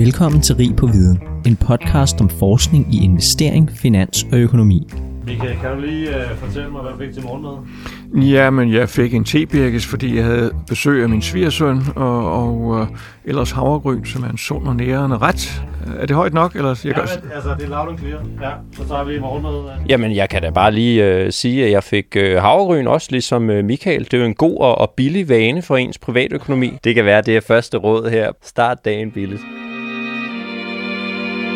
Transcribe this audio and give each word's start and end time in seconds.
Velkommen 0.00 0.40
til 0.40 0.56
Rig 0.56 0.76
på 0.76 0.86
Viden, 0.86 1.22
en 1.46 1.56
podcast 1.56 2.20
om 2.20 2.28
forskning 2.28 2.94
i 2.94 3.04
investering, 3.04 3.70
finans 3.76 4.26
og 4.32 4.38
økonomi. 4.38 4.88
Michael, 5.26 5.56
kan 5.60 5.70
du 5.74 5.80
lige 5.80 6.08
uh, 6.08 6.38
fortælle 6.38 6.70
mig, 6.70 6.82
hvad 6.82 6.92
du 6.92 6.98
fik 6.98 7.12
til 7.12 7.22
morgenmad? 7.22 8.26
Ja, 8.30 8.50
men 8.50 8.72
jeg 8.72 8.88
fik 8.88 9.14
en 9.14 9.24
tebirkes, 9.24 9.86
fordi 9.86 10.16
jeg 10.16 10.24
havde 10.24 10.50
besøg 10.68 11.02
af 11.02 11.08
min 11.08 11.22
svigersøn, 11.22 11.80
og, 11.96 12.32
og 12.32 12.60
uh, 12.60 12.86
ellers 13.24 13.50
havregryn, 13.50 14.04
som 14.04 14.22
er 14.22 14.28
en 14.28 14.38
sund 14.38 14.68
og 14.68 14.76
nærende 14.76 15.18
ret. 15.18 15.62
Er 15.98 16.06
det 16.06 16.16
højt 16.16 16.34
nok? 16.34 16.54
Eller 16.54 16.80
jeg 16.84 16.96
ja, 16.96 17.02
men, 17.02 17.32
altså, 17.34 17.54
det 17.58 17.64
er 17.64 17.68
loud 17.68 17.88
and 17.88 17.98
clear. 17.98 18.20
Ja, 18.42 18.50
så 18.76 18.88
tager 18.88 19.04
vi 19.04 19.20
morgenmad. 19.20 19.70
Jamen, 19.88 20.16
jeg 20.16 20.28
kan 20.28 20.42
da 20.42 20.50
bare 20.50 20.72
lige 20.72 21.24
uh, 21.24 21.30
sige, 21.30 21.64
at 21.64 21.70
jeg 21.70 21.84
fik 21.84 22.16
uh, 22.16 22.22
havregryn 22.22 22.86
også, 22.86 23.08
ligesom 23.10 23.48
uh, 23.48 23.64
Michael. 23.64 24.04
Det 24.04 24.14
er 24.14 24.18
jo 24.18 24.24
en 24.24 24.34
god 24.34 24.58
og, 24.60 24.78
og 24.78 24.90
billig 24.96 25.28
vane 25.28 25.62
for 25.62 25.76
ens 25.76 25.98
privatøkonomi. 25.98 26.78
Det 26.84 26.94
kan 26.94 27.04
være, 27.04 27.22
det 27.22 27.36
er 27.36 27.40
første 27.40 27.76
råd 27.76 28.10
her. 28.10 28.32
Start 28.42 28.84
dagen 28.84 29.10
billigt. 29.10 29.42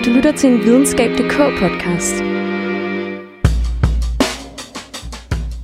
Du 0.04 0.10
lytter 0.10 0.32
til 0.32 0.50
en 0.50 0.58
videnskab.dk 0.58 1.36
podcast. 1.60 2.14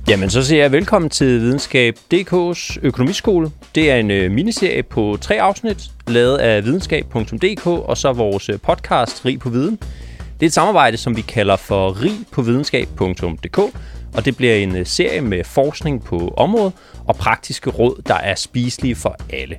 Jamen, 0.07 0.29
så 0.29 0.43
siger 0.43 0.61
jeg 0.61 0.71
velkommen 0.71 1.09
til 1.09 1.41
Videnskab.dk's 1.41 2.77
økonomiskole. 2.81 3.51
Det 3.75 3.91
er 3.91 3.95
en 3.95 4.11
øh, 4.11 4.31
miniserie 4.31 4.83
på 4.83 5.17
tre 5.21 5.41
afsnit, 5.41 5.91
lavet 6.07 6.37
af 6.37 6.65
videnskab.dk 6.65 7.67
og 7.67 7.97
så 7.97 8.13
vores 8.13 8.49
øh, 8.49 8.59
podcast 8.59 9.25
Rig 9.25 9.39
på 9.39 9.49
Viden. 9.49 9.75
Det 10.39 10.41
er 10.41 10.45
et 10.45 10.53
samarbejde, 10.53 10.97
som 10.97 11.17
vi 11.17 11.21
kalder 11.21 11.55
for 11.55 12.03
Rig 12.03 12.17
på 12.31 12.41
videnskab.dk, 12.41 13.57
og 14.13 14.25
det 14.25 14.37
bliver 14.37 14.55
en 14.55 14.75
øh, 14.75 14.85
serie 14.85 15.21
med 15.21 15.43
forskning 15.43 16.03
på 16.03 16.33
området 16.37 16.73
og 17.07 17.15
praktiske 17.15 17.69
råd, 17.69 18.01
der 18.07 18.15
er 18.15 18.35
spiselige 18.35 18.95
for 18.95 19.15
alle. 19.33 19.55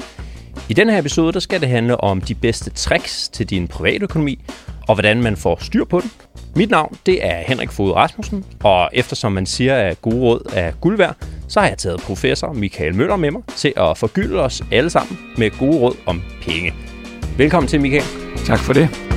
I 0.68 0.72
den 0.74 0.90
her 0.90 0.98
episode 0.98 1.32
der 1.32 1.40
skal 1.40 1.60
det 1.60 1.68
handle 1.68 2.00
om 2.00 2.20
de 2.20 2.34
bedste 2.34 2.70
tricks 2.70 3.28
til 3.28 3.50
din 3.50 3.68
privatøkonomi, 3.68 4.44
og 4.88 4.94
hvordan 4.94 5.22
man 5.22 5.36
får 5.36 5.58
styr 5.60 5.84
på 5.84 6.00
den. 6.00 6.10
Mit 6.56 6.70
navn 6.70 6.96
det 7.06 7.26
er 7.26 7.42
Henrik 7.46 7.70
Fod 7.70 7.92
Rasmussen, 7.92 8.44
og 8.64 8.90
eftersom 8.92 9.32
man 9.32 9.46
siger, 9.46 9.76
at 9.76 10.02
gode 10.02 10.16
råd 10.16 10.52
er 10.54 10.72
guld 10.80 10.96
værd, 10.96 11.16
så 11.48 11.60
har 11.60 11.68
jeg 11.68 11.78
taget 11.78 12.00
professor 12.00 12.52
Michael 12.52 12.94
Møller 12.94 13.16
med 13.16 13.30
mig 13.30 13.42
til 13.56 13.72
at 13.76 13.98
forgylde 13.98 14.40
os 14.40 14.62
alle 14.72 14.90
sammen 14.90 15.18
med 15.38 15.50
gode 15.58 15.78
råd 15.78 15.96
om 16.06 16.22
penge. 16.42 16.74
Velkommen 17.36 17.68
til, 17.68 17.80
Michael. 17.80 18.04
Tak 18.46 18.58
for 18.58 18.72
det. 18.72 19.11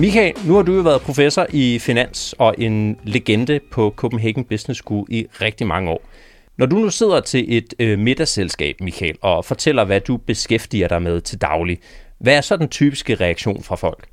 Michael, 0.00 0.34
nu 0.46 0.54
har 0.54 0.62
du 0.62 0.74
jo 0.74 0.82
været 0.82 1.00
professor 1.00 1.46
i 1.52 1.78
finans 1.78 2.34
og 2.38 2.54
en 2.58 2.98
legende 3.04 3.60
på 3.70 3.94
Copenhagen 3.96 4.44
Business 4.44 4.80
School 4.80 5.06
i 5.08 5.26
rigtig 5.40 5.66
mange 5.66 5.90
år. 5.90 6.08
Når 6.56 6.66
du 6.66 6.76
nu 6.76 6.90
sidder 6.90 7.20
til 7.20 7.56
et 7.56 7.74
øh, 7.78 7.98
middagsselskab, 7.98 8.76
Michael, 8.80 9.16
og 9.22 9.44
fortæller, 9.44 9.84
hvad 9.84 10.00
du 10.00 10.16
beskæftiger 10.16 10.88
dig 10.88 11.02
med 11.02 11.20
til 11.20 11.40
daglig, 11.40 11.78
hvad 12.20 12.36
er 12.36 12.40
så 12.40 12.56
den 12.56 12.68
typiske 12.68 13.14
reaktion 13.14 13.62
fra 13.62 13.76
folk? 13.76 14.08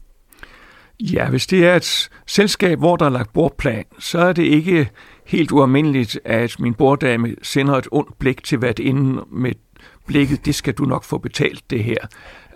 Ja, 1.00 1.30
hvis 1.30 1.48
det 1.48 1.66
er 1.66 1.76
et 1.76 2.10
selskab, 2.28 2.80
hvor 2.80 2.96
der 2.96 3.06
er 3.06 3.10
lagt 3.10 3.34
bordplan, 3.34 3.86
så 4.00 4.20
er 4.20 4.34
det 4.34 4.44
ikke 4.44 4.90
helt 5.26 5.52
ualmindeligt, 5.52 6.20
at 6.26 6.60
min 6.60 6.74
borddame 6.74 7.36
sender 7.42 7.74
et 7.74 7.88
ondt 7.92 8.20
blik 8.20 8.44
til 8.44 8.58
hvert 8.58 8.80
inden 8.80 9.20
med 9.32 9.52
blikket, 10.08 10.46
det 10.46 10.56
skal 10.56 10.74
du 10.74 10.84
nok 10.84 11.04
få 11.04 11.18
betalt 11.18 11.70
det 11.70 11.84
her. 11.84 12.08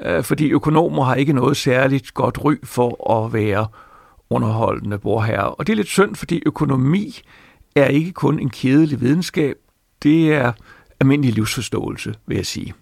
Øh, 0.05 0.23
fordi 0.23 0.49
økonomer 0.49 1.03
har 1.03 1.15
ikke 1.15 1.33
noget 1.33 1.57
særligt 1.57 2.13
godt 2.13 2.43
ry 2.43 2.55
for 2.63 3.11
at 3.17 3.33
være 3.33 3.67
underholdende 4.29 4.99
borherrer. 4.99 5.41
Og 5.41 5.67
det 5.67 5.73
er 5.73 5.77
lidt 5.77 5.87
synd, 5.87 6.15
fordi 6.15 6.43
økonomi 6.45 7.21
er 7.75 7.85
ikke 7.85 8.11
kun 8.11 8.39
en 8.39 8.49
kedelig 8.49 9.01
videnskab, 9.01 9.55
det 10.03 10.33
er 10.33 10.51
almindelig 10.99 11.33
livsforståelse, 11.33 12.13
vil 12.27 12.35
jeg 12.35 12.45
sige. 12.45 12.73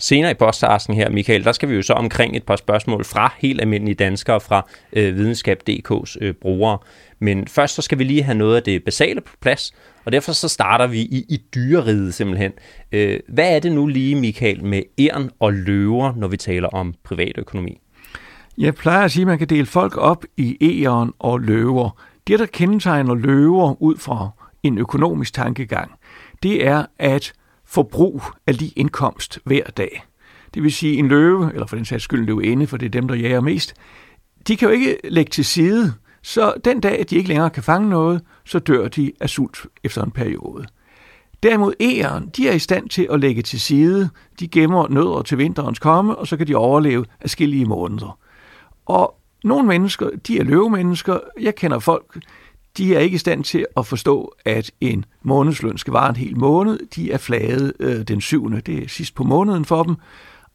Senere 0.00 0.30
i 0.30 0.34
podcasten 0.34 0.94
her, 0.94 1.10
Michael, 1.10 1.44
der 1.44 1.52
skal 1.52 1.68
vi 1.68 1.74
jo 1.74 1.82
så 1.82 1.92
omkring 1.92 2.36
et 2.36 2.42
par 2.42 2.56
spørgsmål 2.56 3.04
fra 3.04 3.34
helt 3.38 3.60
almindelige 3.60 3.94
danskere 3.94 4.40
fra 4.40 4.66
øh, 4.92 5.16
videnskab.dk's 5.16 6.16
øh, 6.20 6.34
brugere. 6.34 6.78
Men 7.18 7.48
først 7.48 7.74
så 7.74 7.82
skal 7.82 7.98
vi 7.98 8.04
lige 8.04 8.22
have 8.22 8.38
noget 8.38 8.56
af 8.56 8.62
det 8.62 8.84
basale 8.84 9.20
på 9.20 9.32
plads, 9.40 9.72
og 10.08 10.12
derfor 10.12 10.32
så 10.32 10.48
starter 10.48 10.86
vi 10.86 11.00
i, 11.00 11.24
i 11.28 11.42
dyreriget 11.54 12.14
simpelthen. 12.14 12.52
Øh, 12.92 13.20
hvad 13.28 13.56
er 13.56 13.60
det 13.60 13.72
nu 13.72 13.86
lige, 13.86 14.14
Michael, 14.14 14.64
med 14.64 14.82
æren 14.98 15.30
og 15.40 15.52
løver, 15.52 16.12
når 16.16 16.28
vi 16.28 16.36
taler 16.36 16.68
om 16.68 16.94
privatøkonomi? 17.04 17.80
Jeg 18.58 18.74
plejer 18.74 19.04
at 19.04 19.10
sige, 19.10 19.22
at 19.22 19.26
man 19.26 19.38
kan 19.38 19.48
dele 19.48 19.66
folk 19.66 19.96
op 19.96 20.24
i 20.36 20.56
æren 20.60 21.12
og 21.18 21.40
løver. 21.40 21.90
Det, 22.26 22.38
der 22.38 22.46
kendetegner 22.46 23.14
løver 23.14 23.82
ud 23.82 23.96
fra 23.96 24.30
en 24.62 24.78
økonomisk 24.78 25.34
tankegang, 25.34 25.90
det 26.42 26.66
er 26.66 26.86
at 26.98 27.32
forbrug 27.66 28.22
er 28.46 28.52
lige 28.52 28.72
indkomst 28.76 29.38
hver 29.44 29.64
dag. 29.64 30.04
Det 30.54 30.62
vil 30.62 30.72
sige 30.72 30.96
en 30.96 31.08
løve, 31.08 31.50
eller 31.52 31.66
for 31.66 31.76
den 31.76 31.84
sags 31.84 32.04
skyld 32.04 32.20
en 32.20 32.26
løveinde, 32.26 32.66
for 32.66 32.76
det 32.76 32.86
er 32.86 32.90
dem, 32.90 33.08
der 33.08 33.14
jager 33.14 33.40
mest, 33.40 33.74
de 34.48 34.56
kan 34.56 34.68
jo 34.68 34.74
ikke 34.74 34.96
lægge 35.04 35.30
til 35.30 35.44
side, 35.44 35.94
så 36.28 36.54
den 36.64 36.80
dag, 36.80 36.98
at 36.98 37.10
de 37.10 37.16
ikke 37.16 37.28
længere 37.28 37.50
kan 37.50 37.62
fange 37.62 37.88
noget, 37.88 38.22
så 38.44 38.58
dør 38.58 38.88
de 38.88 39.12
af 39.20 39.30
sult 39.30 39.66
efter 39.84 40.02
en 40.02 40.10
periode. 40.10 40.66
Derimod 41.42 41.72
æren, 41.80 42.28
de 42.36 42.48
er 42.48 42.52
i 42.52 42.58
stand 42.58 42.88
til 42.88 43.08
at 43.10 43.20
lægge 43.20 43.42
til 43.42 43.60
side, 43.60 44.10
de 44.40 44.48
gemmer 44.48 44.88
nødder 44.88 45.22
til 45.22 45.38
vinterens 45.38 45.78
komme, 45.78 46.14
og 46.14 46.26
så 46.26 46.36
kan 46.36 46.46
de 46.46 46.54
overleve 46.54 47.04
afskillige 47.20 47.64
måneder. 47.64 48.18
Og 48.86 49.14
nogle 49.44 49.68
mennesker, 49.68 50.10
de 50.26 50.38
er 50.38 50.44
løvemennesker. 50.44 51.18
Jeg 51.40 51.54
kender 51.54 51.78
folk, 51.78 52.22
de 52.76 52.94
er 52.94 52.98
ikke 52.98 53.14
i 53.14 53.18
stand 53.18 53.44
til 53.44 53.66
at 53.76 53.86
forstå, 53.86 54.34
at 54.44 54.70
en 54.80 55.04
månedsløn 55.22 55.78
skal 55.78 55.92
vare 55.92 56.10
en 56.10 56.16
hel 56.16 56.38
måned. 56.38 56.78
De 56.96 57.12
er 57.12 57.18
flade 57.18 57.72
øh, 57.80 58.02
den 58.02 58.20
syvende, 58.20 58.60
det 58.60 58.84
er 58.84 58.88
sidst 58.88 59.14
på 59.14 59.24
måneden 59.24 59.64
for 59.64 59.82
dem. 59.82 59.96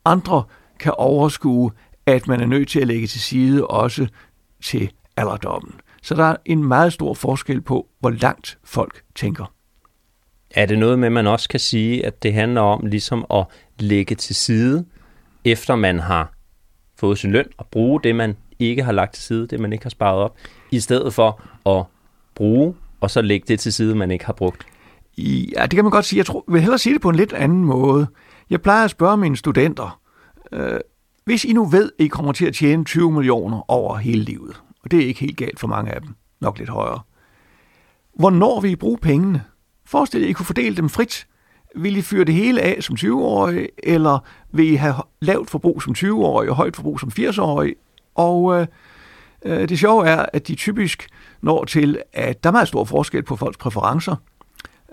Andre 0.05 0.43
kan 0.79 0.93
overskue, 0.97 1.71
at 2.05 2.27
man 2.27 2.41
er 2.41 2.45
nødt 2.45 2.69
til 2.69 2.79
at 2.79 2.87
lægge 2.87 3.07
til 3.07 3.21
side 3.21 3.67
også 3.67 4.07
til 4.63 4.91
alderdommen. 5.17 5.73
Så 6.01 6.15
der 6.15 6.23
er 6.23 6.35
en 6.45 6.63
meget 6.63 6.93
stor 6.93 7.13
forskel 7.13 7.61
på, 7.61 7.87
hvor 7.99 8.09
langt 8.09 8.57
folk 8.63 9.03
tænker. 9.15 9.53
Er 10.51 10.65
det 10.65 10.79
noget 10.79 10.99
med, 10.99 11.05
at 11.05 11.11
man 11.11 11.27
også 11.27 11.49
kan 11.49 11.59
sige, 11.59 12.05
at 12.05 12.23
det 12.23 12.33
handler 12.33 12.61
om 12.61 12.85
ligesom 12.85 13.25
at 13.33 13.45
lægge 13.79 14.15
til 14.15 14.35
side, 14.35 14.85
efter 15.45 15.75
man 15.75 15.99
har 15.99 16.33
fået 16.99 17.17
sin 17.17 17.31
løn, 17.31 17.45
og 17.57 17.67
bruge 17.71 18.01
det, 18.01 18.15
man 18.15 18.37
ikke 18.59 18.83
har 18.83 18.91
lagt 18.91 19.13
til 19.13 19.23
side, 19.23 19.47
det 19.47 19.59
man 19.59 19.73
ikke 19.73 19.85
har 19.85 19.89
sparet 19.89 20.19
op, 20.19 20.37
i 20.71 20.79
stedet 20.79 21.13
for 21.13 21.41
at 21.77 21.85
bruge, 22.35 22.75
og 23.01 23.11
så 23.11 23.21
lægge 23.21 23.45
det 23.47 23.59
til 23.59 23.73
side, 23.73 23.95
man 23.95 24.11
ikke 24.11 24.25
har 24.25 24.33
brugt? 24.33 24.65
Ja, 25.17 25.61
det 25.61 25.71
kan 25.71 25.83
man 25.83 25.91
godt 25.91 26.05
sige. 26.05 26.17
Jeg 26.17 26.25
tror, 26.25 26.43
vil 26.47 26.61
hellere 26.61 26.77
sige 26.77 26.93
det 26.93 27.01
på 27.01 27.09
en 27.09 27.15
lidt 27.15 27.33
anden 27.33 27.65
måde. 27.65 28.07
Jeg 28.49 28.61
plejer 28.61 28.83
at 28.83 28.91
spørge 28.91 29.17
mine 29.17 29.37
studenter, 29.37 29.99
øh, 30.51 30.79
hvis 31.25 31.45
I 31.45 31.53
nu 31.53 31.65
ved, 31.65 31.91
at 31.99 32.05
I 32.05 32.07
kommer 32.07 32.31
til 32.31 32.45
at 32.45 32.53
tjene 32.53 32.83
20 32.83 33.11
millioner 33.11 33.71
over 33.71 33.97
hele 33.97 34.23
livet, 34.23 34.61
og 34.83 34.91
det 34.91 34.99
er 34.99 35.07
ikke 35.07 35.19
helt 35.19 35.37
galt 35.37 35.59
for 35.59 35.67
mange 35.67 35.91
af 35.91 36.01
dem, 36.01 36.15
nok 36.41 36.57
lidt 36.57 36.69
højere, 36.69 36.99
hvornår 38.15 38.59
vil 38.61 38.71
I 38.71 38.75
bruge 38.75 38.97
pengene? 38.97 39.43
Forestil 39.85 40.19
jer, 40.19 40.27
at 40.27 40.29
I 40.29 40.33
kunne 40.33 40.45
fordele 40.45 40.75
dem 40.75 40.89
frit. 40.89 41.27
Vil 41.75 41.97
I 41.97 42.01
fyre 42.01 42.23
det 42.23 42.35
hele 42.35 42.61
af 42.61 42.83
som 42.83 42.95
20-årige, 42.95 43.67
eller 43.83 44.19
vil 44.51 44.71
I 44.71 44.75
have 44.75 44.95
lavt 45.21 45.49
forbrug 45.49 45.81
som 45.81 45.95
20-årige 45.97 46.51
og 46.51 46.55
højt 46.55 46.75
forbrug 46.75 46.99
som 46.99 47.11
80-årige? 47.19 47.75
Og 48.15 48.59
øh, 48.59 48.67
øh, 49.45 49.69
det 49.69 49.79
sjove 49.79 50.07
er, 50.07 50.25
at 50.33 50.47
de 50.47 50.55
typisk 50.55 51.07
når 51.41 51.65
til, 51.65 52.01
at 52.13 52.43
der 52.43 52.49
er 52.49 52.51
meget 52.51 52.67
stor 52.67 52.83
forskel 52.83 53.23
på 53.23 53.35
folks 53.35 53.57
præferencer. 53.57 54.15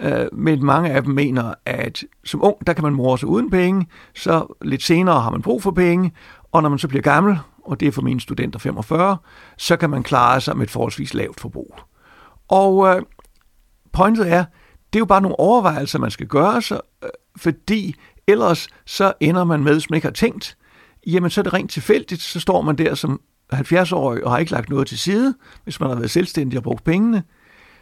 Øh, 0.01 0.27
men 0.33 0.65
mange 0.65 0.91
af 0.91 1.03
dem 1.03 1.15
mener, 1.15 1.55
at 1.65 2.05
som 2.25 2.45
ung, 2.45 2.67
der 2.67 2.73
kan 2.73 2.85
man 2.85 2.93
more 2.93 3.19
sig 3.19 3.29
uden 3.29 3.51
penge, 3.51 3.87
så 4.15 4.55
lidt 4.63 4.83
senere 4.83 5.21
har 5.21 5.31
man 5.31 5.43
brug 5.43 5.63
for 5.63 5.71
penge, 5.71 6.13
og 6.53 6.63
når 6.63 6.69
man 6.69 6.79
så 6.79 6.89
bliver 6.89 7.03
gammel, 7.03 7.39
og 7.65 7.81
det 7.81 7.89
er 7.89 7.93
for 7.93 8.03
mine 8.03 8.21
studenter 8.21 8.59
45, 8.59 9.17
så 9.57 9.77
kan 9.77 9.91
man 9.91 10.03
klare 10.03 10.41
sig 10.41 10.57
med 10.57 10.65
et 10.65 10.71
forholdsvis 10.71 11.15
lavt 11.15 11.41
forbrug. 11.41 11.77
Og 12.49 12.97
øh, 12.97 13.03
pointet 13.93 14.33
er, 14.33 14.45
det 14.93 14.97
er 14.97 15.01
jo 15.01 15.05
bare 15.05 15.21
nogle 15.21 15.41
overvejelser, 15.41 15.99
man 15.99 16.11
skal 16.11 16.27
gøre 16.27 16.63
sig, 16.63 16.81
øh, 17.05 17.11
fordi 17.37 17.95
ellers 18.27 18.69
så 18.87 19.13
ender 19.21 19.45
man 19.45 19.65
med, 19.65 19.81
som 19.81 19.87
man 19.91 19.97
ikke 19.97 20.07
har 20.07 20.13
tænkt, 20.13 20.57
jamen 21.07 21.31
så 21.31 21.41
er 21.41 21.43
det 21.43 21.53
rent 21.53 21.71
tilfældigt, 21.71 22.23
så 22.23 22.41
står 22.41 22.63
man 22.63 22.79
der 22.79 22.95
som 22.95 23.21
70-årig 23.55 24.25
og 24.25 24.31
har 24.31 24.39
ikke 24.39 24.53
lagt 24.53 24.69
noget 24.69 24.87
til 24.87 24.99
side, 24.99 25.35
hvis 25.65 25.81
man 25.81 25.89
har 25.89 25.97
været 25.97 26.11
selvstændig 26.11 26.59
og 26.59 26.63
brugt 26.63 26.85
pengene. 26.85 27.23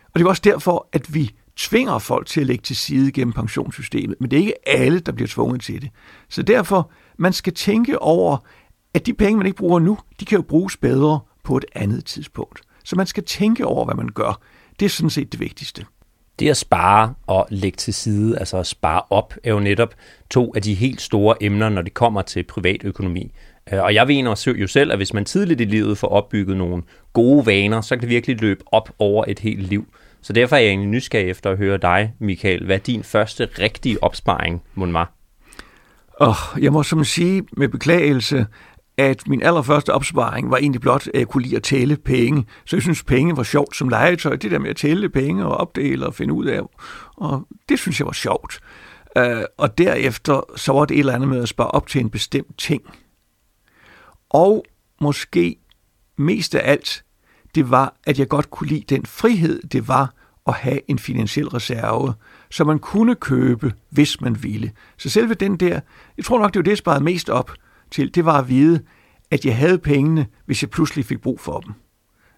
Og 0.07 0.19
det 0.19 0.25
er 0.25 0.29
også 0.29 0.43
derfor, 0.45 0.89
at 0.93 1.15
vi 1.15 1.35
tvinger 1.57 1.99
folk 1.99 2.27
til 2.27 2.41
at 2.41 2.47
lægge 2.47 2.63
til 2.63 2.77
side 2.77 3.13
gennem 3.13 3.33
pensionssystemet, 3.33 4.17
men 4.21 4.31
det 4.31 4.37
er 4.37 4.41
ikke 4.41 4.69
alle, 4.69 5.01
der 5.01 5.13
bliver 5.13 5.29
tvunget 5.29 5.61
til 5.61 5.83
det. 5.83 5.91
Så 6.29 6.43
derfor, 6.43 6.91
man 7.19 7.33
skal 7.33 7.55
tænke 7.55 8.03
over, 8.03 8.37
at 8.99 9.07
de 9.07 9.15
penge, 9.15 9.37
man 9.37 9.47
ikke 9.47 9.59
bruger 9.59 9.79
nu, 9.79 9.99
de 10.21 10.25
kan 10.25 10.37
jo 10.37 10.43
bruges 10.43 10.77
bedre 10.77 11.21
på 11.45 11.57
et 11.57 11.65
andet 11.75 12.05
tidspunkt. 12.05 12.61
Så 12.85 12.97
man 12.97 13.07
skal 13.07 13.25
tænke 13.25 13.67
over, 13.67 13.85
hvad 13.85 13.95
man 13.95 14.09
gør. 14.09 14.41
Det 14.81 14.87
er 14.87 14.91
sådan 14.91 15.11
set 15.11 15.33
det 15.33 15.41
vigtigste. 15.41 15.85
Det 16.39 16.49
at 16.49 16.57
spare 16.57 17.15
og 17.27 17.47
lægge 17.51 17.77
til 17.77 17.95
side, 17.95 18.39
altså 18.39 18.57
at 18.59 18.67
spare 18.67 19.03
op, 19.11 19.35
er 19.45 19.51
jo 19.51 19.61
netop 19.61 19.95
to 20.31 20.53
af 20.57 20.63
de 20.63 20.75
helt 20.75 21.01
store 21.01 21.43
emner, 21.43 21.69
når 21.69 21.83
det 21.83 21.95
kommer 21.95 22.23
til 22.23 22.43
privatøkonomi. 22.43 23.33
Øh, 23.73 23.83
Og 23.83 23.95
jeg 23.95 24.07
mener 24.07 24.55
jo 24.61 24.67
selv, 24.67 24.93
at 24.93 24.99
hvis 24.99 25.15
man 25.15 25.25
tidligt 25.25 25.61
i 25.61 25.65
livet 25.65 25.99
får 25.99 26.09
opbygget 26.09 26.57
nogle 26.57 26.83
gode 27.13 27.47
vaner, 27.47 27.81
så 27.81 27.97
kan 27.97 28.01
det 28.01 28.09
virkelig 28.09 28.41
løbe 28.41 28.65
op 28.67 28.91
over 28.99 29.25
et 29.29 29.39
helt 29.39 29.63
liv. 29.63 29.87
Så 30.23 30.33
derfor 30.33 30.57
er 30.57 30.61
jeg 30.61 30.69
egentlig 30.69 30.89
nysgerrig 30.89 31.31
efter 31.31 31.51
at 31.51 31.59
høre 31.59 31.79
dig, 31.79 32.13
Michael. 32.19 32.65
Hvad 32.65 32.79
din 32.79 33.03
første 33.03 33.49
rigtige 33.59 34.03
opsparing 34.03 34.63
mon 34.75 34.93
var? 34.93 35.13
Og 36.13 36.35
jeg 36.61 36.73
må 36.73 36.83
som 36.83 37.05
sige 37.05 37.43
med 37.53 37.69
beklagelse, 37.69 38.47
at 38.99 39.29
min 39.29 39.43
allerførste 39.43 39.95
opsparing 39.95 40.51
var 40.51 40.57
egentlig 40.57 40.81
blot, 40.81 41.07
at 41.07 41.21
jeg 41.21 41.29
kunne 41.29 41.43
lide 41.43 41.57
at 41.57 41.63
tælle 41.63 41.97
penge. 41.97 42.47
Så 42.65 42.77
jeg 42.77 42.83
synes, 42.83 43.03
penge 43.03 43.37
var 43.37 43.43
sjovt 43.43 43.77
som 43.77 43.89
legetøj. 43.89 44.37
Det 44.37 44.51
der 44.51 44.59
med 44.59 44.71
at 44.71 44.77
tælle 44.77 45.09
penge 45.09 45.47
og 45.47 45.57
opdele 45.57 46.07
og 46.07 46.15
finde 46.15 46.35
ud 46.35 46.47
af, 46.47 46.61
og 47.17 47.47
det 47.69 47.79
synes 47.79 48.01
jeg 48.01 48.07
var 48.07 48.13
sjovt. 48.13 48.61
Øh, 49.19 49.43
og 49.59 49.79
derefter 49.79 50.41
så 50.57 50.73
var 50.73 50.85
det 50.85 50.95
et 50.95 50.99
eller 50.99 51.15
andet 51.15 51.29
med 51.29 51.43
at 51.43 51.49
spare 51.49 51.71
op 51.71 51.87
til 51.87 52.01
en 52.01 52.11
bestemt 52.11 52.59
ting. 52.59 52.83
Og 54.31 54.65
måske 55.01 55.57
mest 56.17 56.55
af 56.55 56.71
alt, 56.71 57.05
det 57.55 57.71
var, 57.71 57.95
at 58.07 58.19
jeg 58.19 58.29
godt 58.29 58.51
kunne 58.51 58.69
lide 58.69 58.95
den 58.95 59.07
frihed, 59.07 59.63
det 59.63 59.89
var 59.89 60.15
at 60.47 60.55
have 60.55 60.81
en 60.91 60.99
finansiel 60.99 61.49
reserve, 61.49 62.15
som 62.51 62.67
man 62.67 62.79
kunne 62.79 63.15
købe, 63.15 63.73
hvis 63.91 64.21
man 64.21 64.43
ville. 64.43 64.73
Så 64.97 65.11
selve 65.11 65.35
den 65.35 65.57
der, 65.57 65.81
jeg 66.17 66.25
tror 66.25 66.39
nok, 66.39 66.55
det 66.55 66.59
var 66.59 66.63
det, 66.63 66.71
jeg 66.71 66.79
sparede 66.79 67.05
mest 67.05 67.31
op 67.31 67.53
til, 67.91 68.15
det 68.15 68.25
var 68.25 68.39
at 68.39 68.49
vide, 68.49 68.81
at 69.31 69.45
jeg 69.45 69.57
havde 69.57 69.79
pengene, 69.79 70.27
hvis 70.47 70.63
jeg 70.63 70.71
pludselig 70.71 71.05
fik 71.05 71.21
brug 71.21 71.41
for 71.41 71.61
dem. 71.61 71.73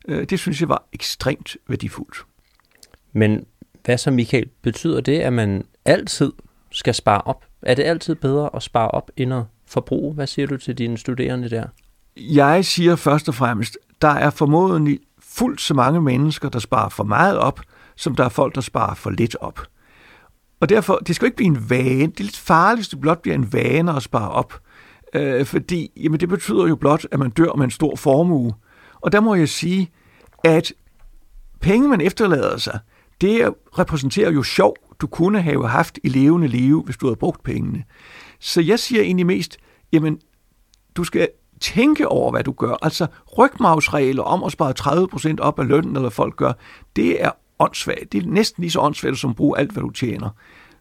Øh, 0.08 0.26
Det 0.30 0.38
synes 0.38 0.60
jeg 0.60 0.68
var 0.68 0.84
ekstremt 0.92 1.56
værdifuldt. 1.68 2.24
Men 3.12 3.44
hvad 3.84 3.98
så, 3.98 4.10
Michael? 4.10 4.48
Betyder 4.62 5.00
det, 5.00 5.18
at 5.18 5.32
man 5.32 5.64
altid 5.84 6.32
skal 6.70 6.94
spare 6.94 7.20
op? 7.20 7.44
Er 7.62 7.74
det 7.74 7.82
altid 7.82 8.14
bedre 8.14 8.50
at 8.56 8.62
spare 8.62 8.88
op 8.90 9.10
end 9.16 9.34
at 9.34 9.42
forbruge? 9.66 10.14
Hvad 10.14 10.26
siger 10.26 10.46
du 10.46 10.56
til 10.56 10.78
dine 10.78 10.98
studerende 10.98 11.50
der? 11.50 11.64
Jeg 12.16 12.64
siger 12.64 12.96
først 12.96 13.28
og 13.28 13.34
fremmest, 13.34 13.78
der 14.02 14.08
er 14.08 14.30
formodentlig 14.30 15.00
fuldt 15.18 15.60
så 15.60 15.74
mange 15.74 16.00
mennesker, 16.00 16.48
der 16.48 16.58
sparer 16.58 16.88
for 16.88 17.04
meget 17.04 17.38
op, 17.38 17.60
som 17.96 18.16
der 18.16 18.24
er 18.24 18.28
folk, 18.28 18.54
der 18.54 18.60
sparer 18.60 18.94
for 18.94 19.10
lidt 19.10 19.36
op. 19.40 19.60
Og 20.60 20.68
derfor, 20.68 20.96
det 20.96 21.16
skal 21.16 21.26
jo 21.26 21.28
ikke 21.28 21.36
blive 21.36 21.46
en 21.46 21.70
vane. 21.70 22.06
Det 22.06 22.20
er 22.20 22.24
lidt 22.24 22.36
farligt, 22.36 22.78
hvis 22.78 22.88
det 22.88 23.00
blot 23.00 23.22
bliver 23.22 23.34
en 23.34 23.52
vane 23.52 23.96
at 23.96 24.02
spare 24.02 24.30
op. 24.30 24.60
Øh, 25.14 25.46
fordi 25.46 25.92
jamen, 25.96 26.20
det 26.20 26.28
betyder 26.28 26.66
jo 26.66 26.76
blot, 26.76 27.06
at 27.10 27.18
man 27.18 27.30
dør 27.30 27.56
med 27.56 27.64
en 27.64 27.70
stor 27.70 27.96
formue. 27.96 28.54
Og 29.00 29.12
der 29.12 29.20
må 29.20 29.34
jeg 29.34 29.48
sige, 29.48 29.90
at 30.44 30.72
penge, 31.60 31.88
man 31.88 32.00
efterlader 32.00 32.56
sig, 32.56 32.78
det 33.20 33.54
repræsenterer 33.78 34.30
jo 34.30 34.42
sjov, 34.42 34.76
du 35.00 35.06
kunne 35.06 35.42
have 35.42 35.68
haft 35.68 35.98
i 36.04 36.08
levende 36.08 36.48
liv, 36.48 36.84
hvis 36.84 36.96
du 36.96 37.06
havde 37.06 37.16
brugt 37.16 37.42
pengene. 37.42 37.84
Så 38.40 38.60
jeg 38.60 38.78
siger 38.78 39.02
egentlig 39.02 39.26
mest, 39.26 39.58
jamen, 39.92 40.20
du 40.96 41.04
skal 41.04 41.28
tænke 41.60 42.08
over, 42.08 42.30
hvad 42.30 42.44
du 42.44 42.52
gør. 42.52 42.76
Altså 42.82 43.06
rygmavsregler 43.38 44.22
om 44.22 44.44
at 44.44 44.52
spare 44.52 44.74
30% 45.34 45.40
op 45.40 45.58
af 45.58 45.68
lønnen, 45.68 45.96
eller 45.96 46.10
folk 46.10 46.36
gør, 46.36 46.52
det 46.96 47.24
er 47.24 47.30
åndssvagt. 47.58 48.12
Det 48.12 48.22
er 48.22 48.26
næsten 48.26 48.62
lige 48.62 48.70
så 48.70 48.80
åndssvagt 48.80 49.18
som 49.18 49.30
at 49.30 49.36
bruge 49.36 49.58
alt, 49.58 49.72
hvad 49.72 49.82
du 49.82 49.90
tjener. 49.90 50.28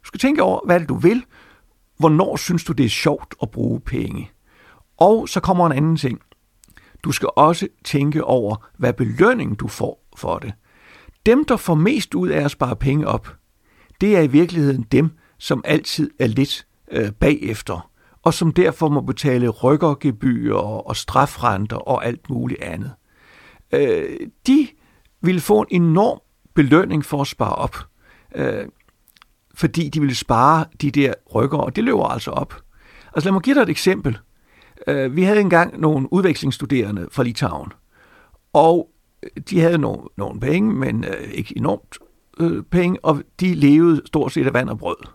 Du 0.03 0.05
skal 0.07 0.19
tænke 0.19 0.43
over, 0.43 0.59
hvad 0.65 0.79
det 0.79 0.89
du 0.89 0.95
vil. 0.95 1.23
Hvornår 1.99 2.35
synes 2.35 2.63
du, 2.63 2.73
det 2.73 2.85
er 2.85 2.89
sjovt 2.89 3.35
at 3.41 3.51
bruge 3.51 3.79
penge? 3.79 4.31
Og 4.97 5.29
så 5.29 5.39
kommer 5.39 5.65
en 5.65 5.71
anden 5.71 5.97
ting. 5.97 6.21
Du 7.03 7.11
skal 7.11 7.29
også 7.35 7.67
tænke 7.83 8.23
over, 8.23 8.69
hvad 8.77 8.93
belønning 8.93 9.59
du 9.59 9.67
får 9.67 10.07
for 10.17 10.39
det. 10.39 10.53
Dem, 11.25 11.45
der 11.45 11.57
får 11.57 11.75
mest 11.75 12.15
ud 12.15 12.29
af 12.29 12.43
at 12.43 12.51
spare 12.51 12.75
penge 12.75 13.07
op, 13.07 13.35
det 14.01 14.17
er 14.17 14.21
i 14.21 14.27
virkeligheden 14.27 14.85
dem, 14.91 15.11
som 15.37 15.61
altid 15.65 16.11
er 16.19 16.27
lidt 16.27 16.67
øh, 16.91 17.11
bagefter, 17.11 17.91
og 18.23 18.33
som 18.33 18.53
derfor 18.53 18.89
må 18.89 19.01
betale 19.01 19.49
rykkergebyrer 19.49 20.87
og 20.87 20.95
strafrenter 20.95 21.77
og 21.77 22.05
alt 22.05 22.29
muligt 22.29 22.61
andet. 22.61 22.91
Øh, 23.73 24.19
de 24.47 24.67
vil 25.21 25.41
få 25.41 25.65
en 25.69 25.83
enorm 25.83 26.19
belønning 26.53 27.05
for 27.05 27.21
at 27.21 27.27
spare 27.27 27.55
op, 27.55 27.77
øh, 28.35 28.65
fordi 29.59 29.89
de 29.89 29.99
ville 29.99 30.15
spare 30.15 30.65
de 30.81 30.91
der 30.91 31.13
rykker, 31.35 31.57
og 31.57 31.75
det 31.75 31.83
løber 31.83 32.03
altså 32.03 32.31
op. 32.31 32.61
Altså 33.15 33.27
lad 33.27 33.33
mig 33.33 33.41
give 33.41 33.55
dig 33.55 33.61
et 33.61 33.69
eksempel. 33.69 34.17
Øh, 34.87 35.15
vi 35.15 35.23
havde 35.23 35.39
engang 35.41 35.79
nogle 35.79 36.13
udvekslingsstuderende 36.13 37.07
fra 37.11 37.23
Litauen, 37.23 37.71
og 38.53 38.89
øh, 39.23 39.43
de 39.49 39.59
havde 39.59 39.77
nogle, 39.77 40.01
nogle 40.17 40.39
penge, 40.39 40.73
men 40.73 41.03
øh, 41.03 41.29
ikke 41.31 41.57
enormt 41.57 41.97
øh, 42.39 42.63
penge, 42.63 43.05
og 43.05 43.23
de 43.39 43.53
levede 43.53 44.01
stort 44.05 44.31
set 44.31 44.47
af 44.47 44.53
vand 44.53 44.69
og 44.69 44.77
brød. 44.77 45.07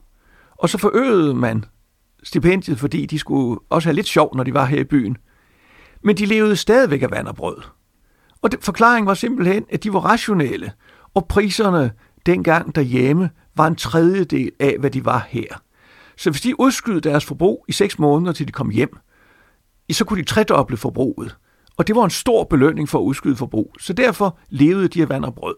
Og 0.56 0.68
så 0.68 0.78
forøgede 0.78 1.34
man 1.34 1.64
stipendiet, 2.22 2.78
fordi 2.78 3.06
de 3.06 3.18
skulle 3.18 3.60
også 3.70 3.88
have 3.88 3.94
lidt 3.94 4.06
sjov, 4.06 4.36
når 4.36 4.44
de 4.44 4.54
var 4.54 4.64
her 4.64 4.80
i 4.80 4.84
byen. 4.84 5.16
Men 6.02 6.16
de 6.16 6.26
levede 6.26 6.56
stadigvæk 6.56 7.02
af 7.02 7.10
vand 7.10 7.28
og 7.28 7.36
brød. 7.36 7.56
Og 8.42 8.52
det, 8.52 8.64
forklaringen 8.64 9.06
var 9.06 9.14
simpelthen, 9.14 9.64
at 9.70 9.84
de 9.84 9.92
var 9.92 10.00
rationelle, 10.00 10.72
og 11.14 11.28
priserne 11.28 11.90
dengang 12.26 12.74
derhjemme 12.74 13.30
var 13.56 13.66
en 13.66 13.76
tredjedel 13.76 14.50
af, 14.60 14.76
hvad 14.80 14.90
de 14.90 15.04
var 15.04 15.26
her. 15.28 15.62
Så 16.16 16.30
hvis 16.30 16.40
de 16.40 16.60
udskydede 16.60 17.00
deres 17.00 17.24
forbrug 17.24 17.64
i 17.68 17.72
seks 17.72 17.98
måneder, 17.98 18.32
til 18.32 18.46
de 18.46 18.52
kom 18.52 18.70
hjem, 18.70 18.96
så 19.92 20.04
kunne 20.04 20.20
de 20.20 20.26
tredoble 20.26 20.76
forbruget. 20.76 21.36
Og 21.76 21.86
det 21.86 21.96
var 21.96 22.04
en 22.04 22.10
stor 22.10 22.44
belønning 22.44 22.88
for 22.88 22.98
at 22.98 23.02
udskyde 23.02 23.36
forbrug. 23.36 23.74
Så 23.80 23.92
derfor 23.92 24.38
levede 24.48 24.88
de 24.88 25.02
af 25.02 25.08
vand 25.08 25.24
og 25.24 25.34
brød. 25.34 25.54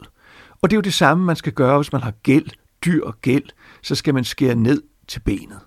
Og 0.63 0.71
det 0.71 0.75
er 0.75 0.79
jo 0.79 0.83
det 0.83 0.95
samme, 0.95 1.25
man 1.25 1.37
skal 1.37 1.53
gøre, 1.53 1.79
hvis 1.79 1.93
man 1.93 2.03
har 2.03 2.11
gæld, 2.23 2.47
dyr 2.85 3.11
gæld. 3.23 3.45
Så 3.83 3.95
skal 3.95 4.15
man 4.15 4.25
skære 4.25 4.55
ned 4.55 4.83
til 5.09 5.21
benet. 5.21 5.59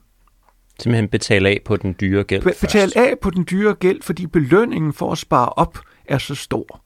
Simpelthen 0.79 1.09
betale 1.09 1.49
af 1.49 1.61
på 1.65 1.75
den 1.77 1.95
dyre 2.01 2.23
gæld 2.23 2.41
Betal 2.41 2.81
først. 2.81 2.95
af 2.95 3.13
på 3.21 3.29
den 3.29 3.45
dyre 3.51 3.73
gæld, 3.73 4.01
fordi 4.01 4.27
belønningen 4.27 4.93
for 4.93 5.11
at 5.11 5.17
spare 5.17 5.49
op 5.49 5.79
er 6.05 6.17
så 6.17 6.35
stor. 6.35 6.81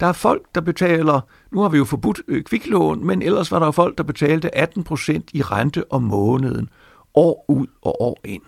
Der 0.00 0.06
er 0.06 0.12
folk, 0.12 0.42
der 0.54 0.60
betaler, 0.60 1.20
nu 1.52 1.60
har 1.60 1.68
vi 1.68 1.78
jo 1.78 1.84
forbudt 1.84 2.20
øh, 2.28 2.44
kviklån, 2.44 3.06
men 3.06 3.22
ellers 3.22 3.50
var 3.50 3.58
der 3.58 3.66
jo 3.66 3.72
folk, 3.72 3.98
der 3.98 4.04
betalte 4.04 4.54
18 4.54 4.84
procent 4.84 5.30
i 5.32 5.42
rente 5.42 5.92
om 5.92 6.02
måneden, 6.02 6.68
år 7.14 7.44
ud 7.48 7.66
og 7.82 8.02
år 8.02 8.20
ind. 8.24 8.42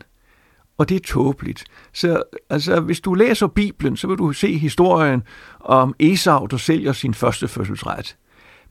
Og 0.79 0.89
det 0.89 0.95
er 0.95 1.01
tåbeligt. 1.07 1.65
Så 1.93 2.23
altså, 2.51 2.81
hvis 2.81 3.01
du 3.01 3.15
læser 3.15 3.47
Bibelen, 3.47 3.97
så 3.97 4.07
vil 4.07 4.19
du 4.19 4.33
se 4.33 4.59
historien 4.59 5.23
om 5.61 5.95
Esau, 6.01 6.47
der 6.47 6.57
sælger 6.57 6.93
sin 6.93 7.15
første 7.15 7.49
fødselsret. 7.49 8.17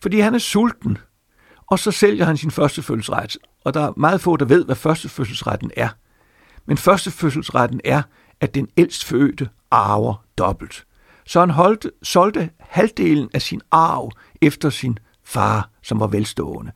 Fordi 0.01 0.19
han 0.19 0.35
er 0.35 0.39
sulten, 0.39 0.97
og 1.67 1.79
så 1.79 1.91
sælger 1.91 2.25
han 2.25 2.37
sin 2.37 2.51
første 2.51 2.81
fødselsret. 2.81 3.37
Og 3.65 3.73
der 3.73 3.81
er 3.87 3.93
meget 3.97 4.21
få, 4.21 4.37
der 4.37 4.45
ved, 4.45 4.65
hvad 4.65 4.75
første 4.75 5.09
fødselsretten 5.09 5.71
er. 5.77 5.89
Men 6.65 6.77
første 6.77 7.11
fødselsretten 7.11 7.81
er, 7.85 8.01
at 8.41 8.55
den 8.55 8.67
ældst 8.77 9.05
fødte 9.05 9.49
arver 9.71 10.25
dobbelt. 10.37 10.85
Så 11.25 11.39
han 11.39 11.49
holdt, 11.49 11.87
solgte 12.03 12.49
halvdelen 12.73 13.29
af 13.33 13.41
sin 13.41 13.61
arv 13.71 14.11
efter 14.41 14.69
sin 14.69 14.97
far, 15.23 15.69
som 15.83 15.99
var 15.99 16.07
velstående. 16.07 16.71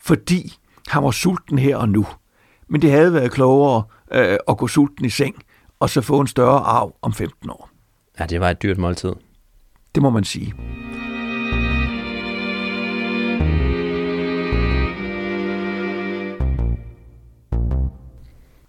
Fordi 0.00 0.52
han 0.88 1.04
var 1.04 1.10
sulten 1.10 1.58
her 1.58 1.76
og 1.76 1.88
nu. 1.88 2.06
Men 2.68 2.82
det 2.82 2.90
havde 2.90 3.12
været 3.12 3.32
klogere 3.32 3.82
øh, 4.12 4.38
at 4.48 4.58
gå 4.58 4.66
sulten 4.66 5.04
i 5.04 5.10
seng, 5.10 5.42
og 5.80 5.90
så 5.90 6.00
få 6.00 6.20
en 6.20 6.26
større 6.26 6.58
arv 6.58 6.96
om 7.02 7.12
15 7.12 7.50
år. 7.50 7.70
Ja, 8.20 8.26
det 8.26 8.40
var 8.40 8.50
et 8.50 8.62
dyrt 8.62 8.78
måltid. 8.78 9.12
Det 9.94 10.02
må 10.02 10.10
man 10.10 10.24
sige. 10.24 10.54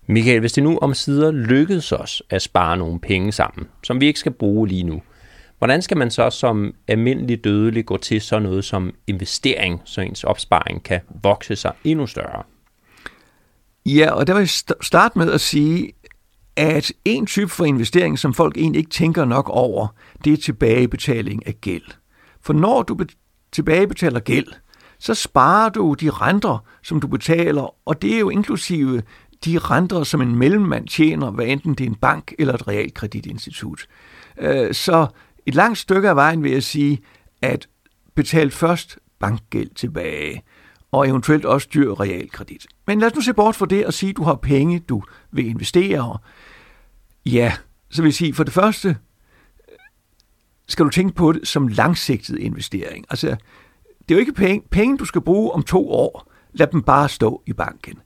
Michael, 0.08 0.39
hvis 0.39 0.53
det 0.53 0.63
nu 0.63 0.77
om 0.77 0.94
sider 0.94 1.32
lykkedes 1.32 1.91
os 1.91 2.24
at 2.29 2.41
spare 2.41 2.77
nogle 2.77 3.00
penge 3.00 3.32
sammen, 3.32 3.67
som 3.84 4.01
vi 4.01 4.05
ikke 4.05 4.20
skal 4.20 4.32
bruge 4.32 4.67
lige 4.67 4.84
nu, 4.84 5.01
hvordan 5.62 5.82
skal 5.82 5.98
man 5.98 6.12
så 6.12 6.30
som 6.30 6.74
almindelig 6.88 7.44
dødelig 7.44 7.86
gå 7.86 7.98
til 7.98 8.22
sådan 8.22 8.44
noget 8.44 8.65
som 8.65 8.94
investering, 9.08 9.82
så 9.86 10.01
ens 10.01 10.24
opsparing 10.24 10.84
kan 10.84 11.00
vokse 11.24 11.56
sig 11.56 11.72
endnu 11.84 12.08
større? 12.08 12.44
Ja, 13.86 14.12
og 14.12 14.27
der 14.27 14.34
vil 14.34 14.39
jeg 14.39 14.75
starte 14.82 15.20
med 15.20 15.32
at 15.32 15.41
sige, 15.41 15.91
at 16.56 16.91
en 17.06 17.25
type 17.25 17.48
for 17.48 17.65
investering, 17.65 18.20
som 18.20 18.34
folk 18.34 18.58
egentlig 18.58 18.80
ikke 18.80 18.91
tænker 18.91 19.25
nok 19.25 19.50
over, 19.50 19.88
det 20.25 20.34
er 20.34 20.38
tilbagebetaling 20.38 21.48
af 21.48 21.62
gæld. 21.62 21.91
For 22.41 22.53
når 22.53 22.84
du 22.84 22.98
tilbagebetaler 23.51 24.20
gæld, 24.20 24.48
så 25.00 25.13
sparer 25.13 25.70
du 25.70 25.94
de 25.94 26.10
renter, 26.10 26.65
som 26.84 27.01
du 27.01 27.08
betaler, 27.08 27.75
og 27.88 28.01
det 28.01 28.15
er 28.15 28.20
jo 28.20 28.30
inklusive 28.30 29.01
de 29.46 29.58
renter, 29.58 30.03
som 30.03 30.22
en 30.22 30.36
mellemmand 30.36 30.88
tjener, 30.88 31.32
hvad 31.32 31.46
enten 31.46 31.74
det 31.74 31.84
er 31.84 31.89
en 31.89 31.96
bank 31.96 32.34
eller 32.39 32.53
et 32.53 32.68
realkreditinstitut. 32.68 33.88
Øh, 34.38 34.74
så 34.74 35.08
et 35.45 35.55
langt 35.55 35.77
stykke 35.77 36.10
af 36.10 36.15
vejen 36.15 36.43
vil 36.43 36.51
jeg 36.51 36.63
sige, 36.63 37.01
at 37.41 37.67
betal 38.15 38.51
først 38.51 39.00
bankgæld 39.19 39.69
tilbage, 39.75 40.43
og 40.91 41.10
eventuelt 41.10 41.45
også 41.45 41.67
dyr 41.74 42.00
realkredit. 42.00 42.67
Men 42.88 43.00
lad 43.00 43.07
os 43.07 43.15
nu 43.15 43.21
se 43.21 43.33
bort 43.33 43.55
fra 43.55 43.65
det 43.65 43.86
og 43.86 43.93
sige, 43.93 44.10
at 44.10 44.17
du 44.17 44.24
har 44.24 44.36
penge, 44.36 44.79
du 44.79 45.03
vil 45.31 45.48
investere. 45.48 46.17
Ja, 47.25 47.53
så 47.89 48.01
vil 48.01 48.10
jeg 48.10 48.13
sige, 48.13 48.33
for 48.33 48.43
det 48.43 48.53
første 48.53 48.98
skal 50.67 50.86
du 50.86 50.89
tænke 50.89 51.15
på 51.15 51.31
det 51.31 51.48
som 51.48 51.67
langsigtet 51.67 52.39
investering. 52.39 53.05
Altså, 53.10 53.27
det 54.00 54.12
er 54.12 54.15
jo 54.15 54.19
ikke 54.19 54.33
penge, 54.33 54.67
penge, 54.71 54.98
du 54.98 55.05
skal 55.05 55.21
bruge 55.21 55.51
om 55.51 55.63
to 55.63 55.91
år. 55.91 56.31
Lad 56.53 56.67
dem 56.67 56.81
bare 56.81 57.10
stå 57.10 57.43
i 57.45 57.53
banken. 57.53 58.00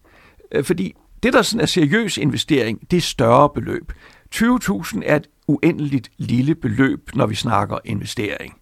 Øh, 0.52 0.64
fordi 0.64 0.94
det, 1.24 1.34
der 1.34 1.42
sådan 1.42 1.62
er 1.62 1.66
seriøs 1.66 2.18
investering, 2.18 2.92
det 2.92 2.98
er 2.98 3.02
større 3.02 3.50
beløb. 3.50 3.92
20.000 4.36 5.02
er 5.06 5.16
et 5.16 5.28
uendeligt 5.48 6.10
lille 6.18 6.56
beløb, 6.56 7.10
når 7.14 7.26
vi 7.26 7.36
snakker 7.36 7.78
investering. 7.86 8.54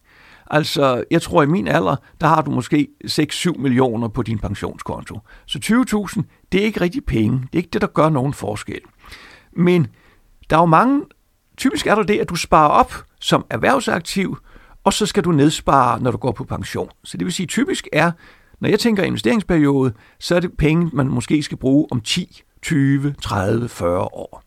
Altså, 0.51 1.03
jeg 1.11 1.21
tror, 1.21 1.43
i 1.43 1.45
min 1.45 1.67
alder, 1.67 1.95
der 2.21 2.27
har 2.27 2.41
du 2.41 2.51
måske 2.51 2.87
6-7 3.05 3.57
millioner 3.57 4.07
på 4.07 4.21
din 4.21 4.39
pensionskonto. 4.39 5.19
Så 5.45 5.59
20.000, 6.15 6.21
det 6.51 6.61
er 6.61 6.65
ikke 6.65 6.81
rigtig 6.81 7.05
penge. 7.05 7.39
Det 7.39 7.53
er 7.53 7.57
ikke 7.57 7.69
det, 7.73 7.81
der 7.81 7.87
gør 7.87 8.09
nogen 8.09 8.33
forskel. 8.33 8.81
Men 9.51 9.87
der 10.49 10.55
er 10.55 10.61
jo 10.61 10.65
mange, 10.65 11.01
typisk 11.57 11.87
er 11.87 11.95
der 11.95 12.03
det, 12.03 12.19
at 12.19 12.29
du 12.29 12.35
sparer 12.35 12.69
op 12.69 12.93
som 13.19 13.45
erhvervsaktiv, 13.49 14.37
og 14.83 14.93
så 14.93 15.05
skal 15.05 15.23
du 15.23 15.31
nedspare, 15.31 15.99
når 15.99 16.11
du 16.11 16.17
går 16.17 16.31
på 16.31 16.43
pension. 16.43 16.89
Så 17.03 17.17
det 17.17 17.25
vil 17.25 17.33
sige, 17.33 17.47
typisk 17.47 17.87
er, 17.93 18.11
når 18.59 18.69
jeg 18.69 18.79
tænker 18.79 19.03
investeringsperiode, 19.03 19.93
så 20.19 20.35
er 20.35 20.39
det 20.39 20.57
penge, 20.57 20.89
man 20.93 21.07
måske 21.07 21.43
skal 21.43 21.57
bruge 21.57 21.87
om 21.91 22.01
10, 22.01 22.41
20, 22.61 23.15
30, 23.21 23.69
40 23.69 23.99
år. 23.99 24.43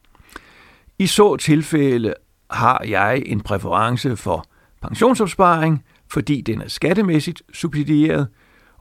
I 0.98 1.06
så 1.06 1.36
tilfælde 1.36 2.14
har 2.50 2.84
jeg 2.88 3.22
en 3.26 3.40
præference 3.40 4.16
for 4.16 4.44
pensionsopsparing, 4.82 5.84
fordi 6.10 6.40
den 6.40 6.60
er 6.60 6.68
skattemæssigt 6.68 7.42
subsidieret, 7.52 8.28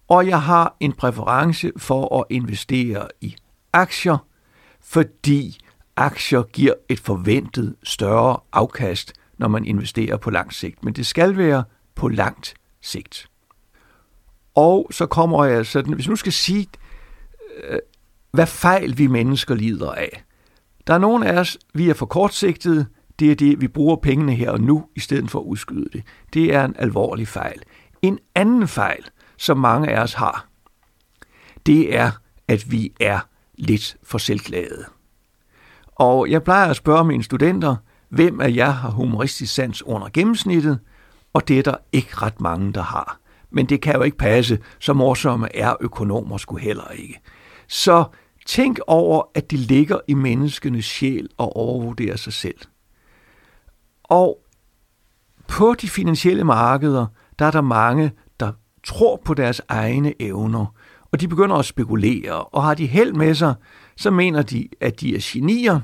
og 0.08 0.28
jeg 0.28 0.42
har 0.42 0.76
en 0.80 0.94
præference 0.94 1.72
for 1.78 2.20
at 2.20 2.26
investere 2.30 3.08
i 3.22 3.36
aktier, 3.74 4.18
fordi 4.82 5.58
aktier 5.96 6.44
giver 6.44 6.74
et 6.90 7.00
forventet 7.00 7.76
større 7.84 8.38
afkast, 8.52 9.14
når 9.38 9.48
man 9.48 9.66
investerer 9.66 10.18
på 10.18 10.30
lang 10.30 10.54
sigt. 10.54 10.84
Men 10.84 10.94
det 10.94 11.06
skal 11.06 11.38
være 11.38 11.64
på 11.96 12.08
langt 12.08 12.54
sigt. 12.82 13.30
Og 14.56 14.88
så 14.92 15.06
kommer 15.06 15.46
jeg 15.46 15.66
sådan, 15.66 15.94
hvis 15.94 16.08
nu 16.08 16.16
skal 16.16 16.32
sige, 16.32 16.68
øh, 17.64 17.80
hvad 18.32 18.48
fejl 18.48 18.98
vi 18.98 19.08
mennesker 19.08 19.56
lider 19.56 19.92
af. 19.92 20.24
Der 20.88 20.94
er 20.94 20.98
nogle 20.98 21.28
af 21.28 21.40
os, 21.40 21.58
vi 21.74 21.90
er 21.90 21.94
for 21.94 22.06
kortsigtede, 22.06 22.86
det 23.20 23.32
er 23.32 23.36
det, 23.36 23.62
vi 23.62 23.68
bruger 23.68 23.96
pengene 23.96 24.36
her 24.36 24.52
og 24.52 24.62
nu, 24.62 24.86
i 24.96 25.00
stedet 25.00 25.32
for 25.32 25.40
at 25.40 25.44
udskyde 25.44 25.90
det. 25.94 26.04
Det 26.34 26.54
er 26.56 26.66
en 26.66 26.76
alvorlig 26.80 27.28
fejl. 27.28 27.62
En 28.02 28.20
anden 28.36 28.68
fejl, 28.68 29.06
som 29.38 29.58
mange 29.58 29.92
af 29.92 30.02
os 30.04 30.14
har, 30.14 30.48
det 31.66 31.96
er, 31.96 32.12
at 32.48 32.72
vi 32.72 32.94
er 33.00 33.20
lidt 33.58 33.98
for 34.04 34.18
selvglade. 34.18 34.86
Og 35.96 36.30
jeg 36.30 36.44
plejer 36.44 36.70
at 36.70 36.76
spørge 36.76 37.06
mine 37.06 37.24
studenter, 37.24 37.76
hvem 38.10 38.42
af 38.42 38.56
jer 38.56 38.72
har 38.72 38.90
humoristisk 38.90 39.54
sans 39.54 39.84
under 39.84 40.10
gennemsnittet, 40.14 40.80
og 41.34 41.48
det 41.48 41.60
er 41.60 41.64
der 41.64 41.76
ikke 41.92 42.16
ret 42.16 42.42
mange, 42.42 42.74
der 42.74 42.82
har. 42.82 43.20
Men 43.52 43.66
det 43.66 43.82
kan 43.82 43.96
jo 43.96 44.02
ikke 44.02 44.18
passe, 44.18 44.60
så 44.80 44.94
morsomme 44.94 45.56
er 45.56 45.76
økonomer 45.82 46.38
skulle 46.38 46.64
heller 46.64 46.88
ikke. 46.88 47.20
Så 47.68 48.04
tænk 48.46 48.80
over, 48.88 49.24
at 49.36 49.52
det 49.52 49.60
ligger 49.60 50.00
i 50.08 50.14
menneskenes 50.14 50.86
sjæl 50.86 51.30
at 51.40 51.50
overvurdere 51.56 52.18
sig 52.18 52.34
selv. 52.34 52.58
Og 54.10 54.38
på 55.48 55.76
de 55.82 55.90
finansielle 55.90 56.44
markeder, 56.44 57.06
der 57.40 57.46
er 57.46 57.52
der 57.52 57.62
mange, 57.62 58.12
der 58.40 58.52
tror 58.84 59.22
på 59.26 59.34
deres 59.34 59.62
egne 59.68 60.22
evner, 60.22 60.66
og 61.12 61.22
de 61.22 61.28
begynder 61.28 61.56
at 61.56 61.66
spekulere, 61.66 62.44
og 62.44 62.64
har 62.64 62.74
de 62.74 62.86
held 62.86 63.14
med 63.14 63.36
sig, 63.36 63.54
så 63.98 64.12
mener 64.12 64.42
de, 64.42 64.68
at 64.82 65.00
de 65.02 65.16
er 65.16 65.20
genier, 65.22 65.80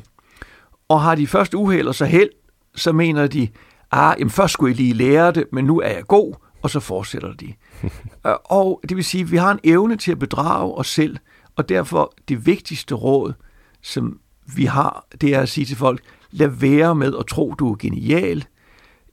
og 0.90 1.02
har 1.02 1.16
de 1.16 1.28
først 1.28 1.54
uheld 1.54 1.88
og 1.88 1.96
så 1.96 2.06
held, 2.06 2.30
så 2.76 2.92
mener 2.92 3.28
de, 3.28 3.48
ah, 3.92 4.16
jamen 4.20 4.30
først 4.30 4.54
skulle 4.54 4.70
jeg 4.70 4.78
lige 4.78 4.94
lære 4.94 5.32
det, 5.32 5.46
men 5.52 5.66
nu 5.66 5.80
er 5.80 5.90
jeg 5.90 6.04
god, 6.04 6.34
og 6.62 6.70
så 6.70 6.80
fortsætter 6.80 7.34
de. 7.34 7.54
og 8.60 8.82
det 8.90 8.98
vil 8.98 9.04
sige, 9.04 9.22
at 9.22 9.32
vi 9.32 9.38
har 9.38 9.52
en 9.52 9.60
evne 9.64 9.96
til 9.96 10.12
at 10.12 10.20
bedrage 10.20 10.74
os 10.74 10.88
selv, 10.88 11.18
og 11.56 11.70
derfor 11.70 12.14
det 12.28 12.46
vigtigste 12.46 12.96
råd, 12.96 13.34
som 13.82 14.20
vi 14.56 14.66
har, 14.66 15.06
det 15.22 15.36
er 15.36 15.40
at 15.40 15.50
sige 15.50 15.66
til 15.66 15.78
folk, 15.78 16.02
lad 16.32 16.48
være 16.48 16.96
med 16.96 17.14
at 17.20 17.26
tro, 17.26 17.54
du 17.60 17.72
er 17.72 17.76
genial. 17.80 18.46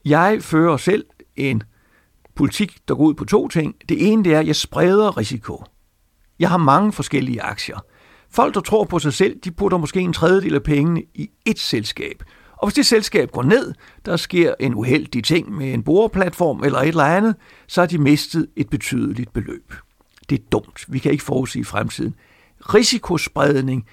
Jeg 0.05 0.39
fører 0.41 0.77
selv 0.77 1.05
en 1.37 1.63
politik, 2.35 2.79
der 2.89 2.95
går 2.95 3.05
ud 3.05 3.15
på 3.15 3.25
to 3.25 3.49
ting. 3.49 3.75
Det 3.89 4.13
ene 4.13 4.25
det 4.25 4.35
er, 4.35 4.39
at 4.39 4.47
jeg 4.47 4.57
spreder 4.57 5.17
risiko. 5.17 5.65
Jeg 6.39 6.49
har 6.51 6.57
mange 6.57 6.93
forskellige 6.93 7.43
aktier. 7.43 7.79
Folk, 8.31 8.55
der 8.55 8.61
tror 8.61 8.85
på 8.85 8.99
sig 8.99 9.13
selv, 9.13 9.41
de 9.45 9.51
putter 9.51 9.79
måske 9.79 10.01
en 10.01 10.13
tredjedel 10.13 10.55
af 10.55 10.63
pengene 10.63 11.03
i 11.15 11.31
et 11.47 11.59
selskab. 11.59 12.23
Og 12.57 12.69
hvis 12.69 12.75
det 12.75 12.87
selskab 12.87 13.31
går 13.31 13.43
ned, 13.43 13.75
der 14.07 14.17
sker 14.17 14.55
en 14.61 14.75
uheldig 14.75 15.25
ting 15.25 15.53
med 15.53 15.75
en 15.75 15.83
boreplatform 15.83 16.65
eller 16.65 16.79
et 16.79 16.89
eller 16.89 17.05
andet, 17.05 17.35
så 17.67 17.81
har 17.81 17.87
de 17.87 17.99
mistet 17.99 18.47
et 18.57 18.71
betydeligt 18.71 19.33
beløb. 19.33 19.75
Det 20.31 20.39
er 20.39 20.45
dumt. 20.53 20.85
Vi 20.89 20.99
kan 20.99 21.13
ikke 21.13 21.25
forudsige 21.25 21.65
fremtiden. 21.65 22.15
Risikospredning, 22.61 23.87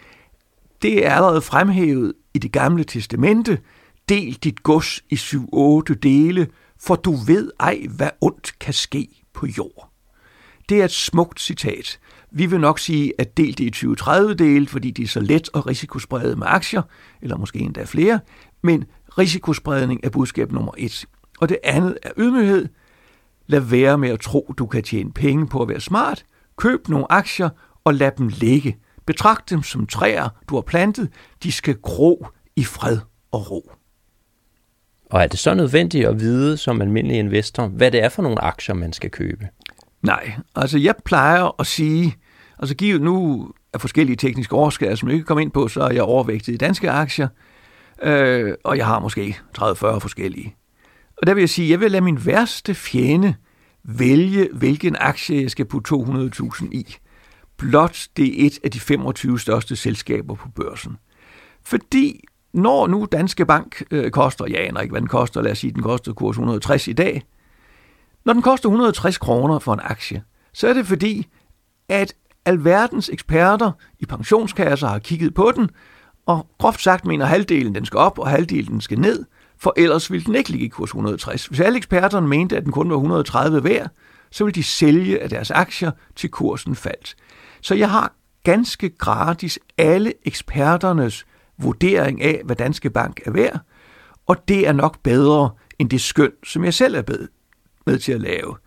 det 0.85 1.05
er 1.05 1.11
allerede 1.11 1.41
fremhævet 1.41 2.13
i 2.33 2.39
det 2.39 2.51
gamle 2.51 2.83
testamente. 2.83 3.59
Del 4.09 4.33
dit 4.33 4.63
gods 4.63 5.01
i 5.09 5.15
syv 5.15 5.49
otte 5.53 5.95
dele, 5.95 6.47
for 6.79 6.95
du 6.95 7.15
ved 7.15 7.51
ej, 7.59 7.85
hvad 7.95 8.09
ondt 8.21 8.59
kan 8.59 8.73
ske 8.73 9.07
på 9.33 9.47
jord. 9.57 9.89
Det 10.69 10.81
er 10.81 10.85
et 10.85 10.91
smukt 10.91 11.41
citat. 11.41 11.99
Vi 12.31 12.45
vil 12.45 12.59
nok 12.59 12.79
sige, 12.79 13.13
at 13.17 13.37
del 13.37 13.57
det 13.57 13.83
i 13.83 13.85
20-30 13.85 14.33
dele, 14.33 14.67
fordi 14.67 14.91
det 14.91 15.03
er 15.03 15.07
så 15.07 15.19
let 15.19 15.49
og 15.53 15.67
risikospredet 15.67 16.37
med 16.37 16.47
aktier, 16.49 16.81
eller 17.21 17.37
måske 17.37 17.59
endda 17.59 17.83
flere, 17.83 18.19
men 18.63 18.83
risikospredning 19.17 19.99
er 20.03 20.09
budskab 20.09 20.51
nummer 20.51 20.71
et. 20.77 21.05
Og 21.39 21.49
det 21.49 21.57
andet 21.63 21.97
er 22.03 22.11
ydmyghed. 22.17 22.67
Lad 23.47 23.59
være 23.59 23.97
med 23.97 24.09
at 24.09 24.19
tro, 24.19 24.53
du 24.57 24.65
kan 24.65 24.83
tjene 24.83 25.11
penge 25.11 25.47
på 25.47 25.61
at 25.61 25.69
være 25.69 25.81
smart. 25.81 26.25
Køb 26.57 26.87
nogle 26.87 27.11
aktier 27.11 27.49
og 27.83 27.93
lad 27.93 28.11
dem 28.17 28.27
ligge. 28.27 28.77
Betragt 29.05 29.49
dem 29.49 29.63
som 29.63 29.87
træer, 29.87 30.29
du 30.49 30.55
har 30.55 30.61
plantet. 30.61 31.09
De 31.43 31.51
skal 31.51 31.75
gro 31.75 32.27
i 32.55 32.63
fred 32.63 32.99
og 33.31 33.51
ro. 33.51 33.71
Og 35.11 35.23
er 35.23 35.27
det 35.27 35.39
så 35.39 35.53
nødvendigt 35.53 36.07
at 36.07 36.19
vide 36.19 36.57
som 36.57 36.81
almindelig 36.81 37.17
investor, 37.17 37.67
hvad 37.67 37.91
det 37.91 38.03
er 38.03 38.09
for 38.09 38.21
nogle 38.21 38.41
aktier, 38.41 38.75
man 38.75 38.93
skal 38.93 39.11
købe? 39.11 39.47
Nej, 40.01 40.33
altså 40.55 40.77
jeg 40.77 40.95
plejer 41.05 41.59
at 41.59 41.67
sige, 41.67 42.15
altså 42.59 42.75
givet 42.75 43.01
nu 43.01 43.49
af 43.73 43.81
forskellige 43.81 44.15
tekniske 44.15 44.55
årskader, 44.55 44.95
som 44.95 45.09
jeg 45.09 45.13
ikke 45.15 45.25
kommer 45.25 45.41
ind 45.41 45.51
på, 45.51 45.67
så 45.67 45.81
er 45.81 45.91
jeg 45.91 46.03
overvægtet 46.03 46.53
i 46.53 46.57
danske 46.57 46.91
aktier, 46.91 47.27
øh, 48.03 48.53
og 48.63 48.77
jeg 48.77 48.85
har 48.85 48.99
måske 48.99 49.37
30-40 49.59 49.63
forskellige. 49.99 50.55
Og 51.17 51.27
der 51.27 51.33
vil 51.33 51.41
jeg 51.41 51.49
sige, 51.49 51.65
at 51.65 51.71
jeg 51.71 51.79
vil 51.79 51.91
lade 51.91 52.03
min 52.03 52.25
værste 52.25 52.73
fjende 52.73 53.35
vælge, 53.83 54.49
hvilken 54.53 54.95
aktie 54.99 55.41
jeg 55.41 55.51
skal 55.51 55.65
putte 55.65 55.95
200.000 55.95 56.69
i. 56.71 56.97
Blot 57.57 58.07
det 58.17 58.41
er 58.41 58.47
et 58.47 58.59
af 58.63 58.71
de 58.71 58.79
25 58.79 59.39
største 59.39 59.75
selskaber 59.75 60.35
på 60.35 60.49
børsen. 60.49 60.97
Fordi 61.63 62.23
når 62.53 62.87
nu 62.87 63.07
Danske 63.11 63.45
Bank 63.45 63.83
øh, 63.91 64.11
koster, 64.11 64.45
jeg 64.45 64.67
aner 64.67 64.81
ikke, 64.81 64.91
hvad 64.91 65.01
den 65.01 65.09
koster, 65.09 65.41
lad 65.41 65.51
os 65.51 65.57
sige, 65.57 65.73
den 65.73 65.83
koster 65.83 66.13
kurs 66.13 66.33
160 66.33 66.87
i 66.87 66.93
dag, 66.93 67.23
når 68.25 68.33
den 68.33 68.41
koster 68.41 68.69
160 68.69 69.17
kroner 69.17 69.59
for 69.59 69.73
en 69.73 69.79
aktie, 69.83 70.23
så 70.53 70.67
er 70.67 70.73
det 70.73 70.87
fordi, 70.87 71.27
at 71.89 72.13
alverdens 72.45 73.09
eksperter 73.09 73.71
i 73.99 74.05
pensionskasser 74.05 74.87
har 74.87 74.99
kigget 74.99 75.33
på 75.33 75.51
den, 75.55 75.69
og 76.25 76.47
groft 76.57 76.81
sagt 76.81 77.05
mener 77.05 77.25
halvdelen, 77.25 77.75
den 77.75 77.85
skal 77.85 77.97
op, 77.97 78.19
og 78.19 78.27
halvdelen 78.27 78.71
den 78.71 78.81
skal 78.81 78.99
ned, 78.99 79.25
for 79.57 79.73
ellers 79.77 80.11
ville 80.11 80.25
den 80.25 80.35
ikke 80.35 80.49
ligge 80.49 80.65
i 80.65 80.69
kurs 80.69 80.89
160. 80.89 81.45
Hvis 81.45 81.59
alle 81.59 81.77
eksperterne 81.77 82.27
mente, 82.27 82.57
at 82.57 82.63
den 82.63 82.71
kun 82.71 82.89
var 82.89 82.95
130 82.95 83.63
værd, 83.63 83.89
så 84.31 84.43
ville 84.43 84.55
de 84.55 84.63
sælge 84.63 85.21
af 85.21 85.29
deres 85.29 85.51
aktier, 85.51 85.91
til 86.15 86.29
kursen 86.29 86.75
faldt. 86.75 87.15
Så 87.65 87.75
jeg 87.75 87.89
har 87.89 88.13
ganske 88.43 88.89
gratis 88.89 89.59
alle 89.77 90.13
eksperternes 90.25 91.25
vurdering 91.57 92.21
af, 92.21 92.41
hvad 92.45 92.55
Danske 92.55 92.89
Bank 92.89 93.21
er 93.25 93.31
værd, 93.31 93.59
og 94.25 94.47
det 94.47 94.67
er 94.67 94.71
nok 94.71 94.99
bedre 95.03 95.49
end 95.79 95.89
det 95.89 96.01
skøn, 96.01 96.31
som 96.43 96.63
jeg 96.63 96.73
selv 96.73 96.95
er 96.95 97.03
med 97.85 97.99
til 97.99 98.11
at 98.11 98.21
lave. 98.21 98.57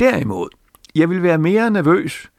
Derimod, 0.00 0.48
jeg 0.94 1.10
vil 1.10 1.22
være 1.22 1.38
mere 1.38 1.70
nervøs 1.70 2.30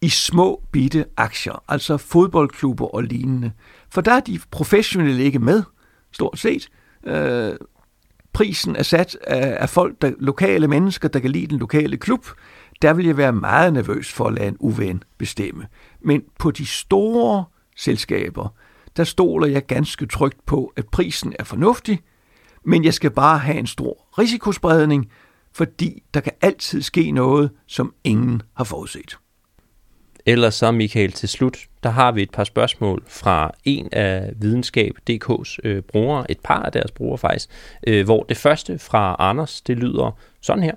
i 0.00 0.08
små 0.08 0.62
bitte 0.72 1.04
aktier, 1.16 1.62
altså 1.68 1.96
fodboldklubber 1.96 2.94
og 2.94 3.02
lignende. 3.02 3.52
For 3.90 4.00
der 4.00 4.12
er 4.12 4.20
de 4.20 4.40
professionelle 4.50 5.22
ikke 5.22 5.38
med, 5.38 5.62
stort 6.12 6.38
set. 6.38 6.68
Øh, 7.06 7.56
prisen 8.32 8.76
er 8.76 8.82
sat 8.82 9.18
af, 9.26 9.56
af 9.60 9.70
folk, 9.70 10.02
der, 10.02 10.12
lokale 10.18 10.68
mennesker, 10.68 11.08
der 11.08 11.18
kan 11.18 11.30
lide 11.30 11.46
den 11.46 11.58
lokale 11.58 11.96
klub. 11.96 12.26
Der 12.84 12.92
vil 12.92 13.06
jeg 13.06 13.16
være 13.16 13.32
meget 13.32 13.72
nervøs 13.72 14.12
for 14.12 14.26
at 14.26 14.34
lade 14.34 14.48
en 14.48 14.56
uven 14.60 15.02
bestemme. 15.18 15.66
Men 16.00 16.22
på 16.38 16.50
de 16.50 16.66
store 16.66 17.44
selskaber, 17.76 18.48
der 18.96 19.04
stoler 19.04 19.46
jeg 19.46 19.66
ganske 19.66 20.06
trygt 20.06 20.46
på, 20.46 20.72
at 20.76 20.88
prisen 20.88 21.34
er 21.38 21.44
fornuftig, 21.44 22.00
men 22.64 22.84
jeg 22.84 22.94
skal 22.94 23.10
bare 23.10 23.38
have 23.38 23.58
en 23.58 23.66
stor 23.66 24.06
risikospredning, 24.18 25.10
fordi 25.52 26.02
der 26.14 26.20
kan 26.20 26.32
altid 26.42 26.82
ske 26.82 27.10
noget, 27.10 27.50
som 27.66 27.94
ingen 28.04 28.42
har 28.56 28.64
forudset. 28.64 29.18
Ellers 30.26 30.54
så, 30.54 30.72
Michael, 30.72 31.12
til 31.12 31.28
slut, 31.28 31.58
der 31.82 31.90
har 31.90 32.12
vi 32.12 32.22
et 32.22 32.30
par 32.30 32.44
spørgsmål 32.44 33.02
fra 33.06 33.50
en 33.64 33.88
af 33.92 34.32
videnskab.dk's 34.36 35.56
øh, 35.64 35.82
brugere, 35.82 36.30
et 36.30 36.40
par 36.40 36.62
af 36.62 36.72
deres 36.72 36.90
brugere 36.90 37.18
faktisk, 37.18 37.48
øh, 37.86 38.04
hvor 38.04 38.22
det 38.22 38.36
første 38.36 38.78
fra 38.78 39.16
Anders, 39.18 39.60
det 39.60 39.76
lyder 39.78 40.18
sådan 40.40 40.62
her. 40.62 40.74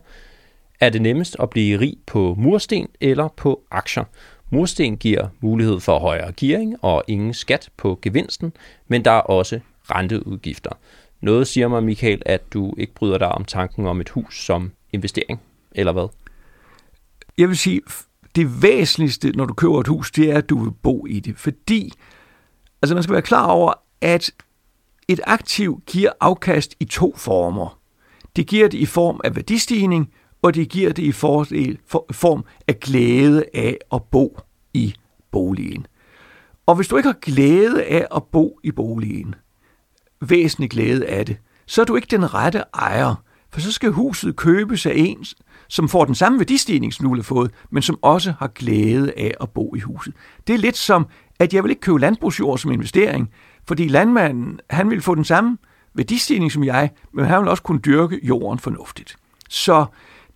Er 0.79 0.89
det 0.89 1.01
nemmest 1.01 1.35
at 1.39 1.49
blive 1.49 1.79
rig 1.79 1.97
på 2.05 2.35
mursten 2.37 2.87
eller 3.01 3.27
på 3.27 3.63
aktier? 3.71 4.03
Mursten 4.49 4.97
giver 4.97 5.27
mulighed 5.39 5.79
for 5.79 5.99
højere 5.99 6.31
gearing 6.37 6.75
og 6.83 7.03
ingen 7.07 7.33
skat 7.33 7.69
på 7.77 7.99
gevinsten, 8.01 8.53
men 8.87 9.05
der 9.05 9.11
er 9.11 9.21
også 9.21 9.59
renteudgifter. 9.91 10.71
Noget 11.21 11.47
siger 11.47 11.67
mig, 11.67 11.83
Michael, 11.83 12.21
at 12.25 12.53
du 12.53 12.73
ikke 12.77 12.93
bryder 12.93 13.17
dig 13.17 13.27
om 13.27 13.45
tanken 13.45 13.87
om 13.87 14.01
et 14.01 14.09
hus 14.09 14.45
som 14.45 14.71
investering, 14.93 15.41
eller 15.71 15.91
hvad? 15.91 16.07
Jeg 17.37 17.47
vil 17.47 17.57
sige, 17.57 17.81
det 18.35 18.61
væsentligste, 18.61 19.31
når 19.31 19.45
du 19.45 19.53
køber 19.53 19.79
et 19.79 19.87
hus, 19.87 20.11
det 20.11 20.31
er, 20.31 20.37
at 20.37 20.49
du 20.49 20.63
vil 20.63 20.71
bo 20.71 21.05
i 21.05 21.19
det. 21.19 21.37
Fordi, 21.37 21.93
altså 22.81 22.93
man 22.93 23.03
skal 23.03 23.13
være 23.13 23.21
klar 23.21 23.47
over, 23.47 23.73
at 24.01 24.31
et 25.07 25.19
aktiv 25.23 25.81
giver 25.85 26.11
afkast 26.19 26.75
i 26.79 26.85
to 26.85 27.13
former. 27.15 27.79
Det 28.35 28.47
giver 28.47 28.67
det 28.67 28.77
i 28.77 28.85
form 28.85 29.21
af 29.23 29.35
værdistigning, 29.35 30.13
og 30.41 30.55
de 30.55 30.65
giver 30.65 30.93
det 30.93 31.03
i 31.03 31.11
fordel, 31.11 31.77
for, 31.87 32.05
form 32.11 32.45
af 32.67 32.79
glæde 32.79 33.43
af 33.53 33.77
at 33.93 34.03
bo 34.03 34.39
i 34.73 34.93
boligen. 35.31 35.87
Og 36.65 36.75
hvis 36.75 36.87
du 36.87 36.97
ikke 36.97 37.09
har 37.09 37.19
glæde 37.21 37.83
af 37.83 38.07
at 38.15 38.23
bo 38.23 38.59
i 38.63 38.71
boligen, 38.71 39.35
væsentlig 40.21 40.69
glæde 40.69 41.05
af 41.05 41.25
det, 41.25 41.37
så 41.65 41.81
er 41.81 41.85
du 41.85 41.95
ikke 41.95 42.07
den 42.11 42.33
rette 42.33 42.63
ejer, 42.73 43.15
for 43.51 43.59
så 43.59 43.71
skal 43.71 43.91
huset 43.91 44.35
købes 44.35 44.85
af 44.85 44.93
en, 44.95 45.25
som 45.67 45.89
får 45.89 46.05
den 46.05 46.15
samme 46.15 46.39
værdistigning, 46.39 46.93
som 46.93 47.07
du 47.07 47.15
har 47.15 47.23
fået, 47.23 47.51
men 47.69 47.83
som 47.83 47.99
også 48.01 48.33
har 48.39 48.47
glæde 48.47 49.13
af 49.17 49.33
at 49.41 49.49
bo 49.49 49.75
i 49.75 49.79
huset. 49.79 50.13
Det 50.47 50.53
er 50.53 50.57
lidt 50.57 50.77
som, 50.77 51.07
at 51.39 51.53
jeg 51.53 51.63
vil 51.63 51.69
ikke 51.69 51.81
købe 51.81 51.99
landbrugsjord 51.99 52.57
som 52.57 52.71
investering, 52.71 53.29
fordi 53.67 53.87
landmanden, 53.87 54.59
han 54.69 54.89
vil 54.89 55.01
få 55.01 55.15
den 55.15 55.23
samme 55.23 55.57
værdistigning 55.93 56.51
som 56.51 56.63
jeg, 56.63 56.89
men 57.13 57.25
han 57.25 57.39
vil 57.39 57.49
også 57.49 57.63
kunne 57.63 57.79
dyrke 57.79 58.19
jorden 58.23 58.59
fornuftigt. 58.59 59.15
Så 59.49 59.85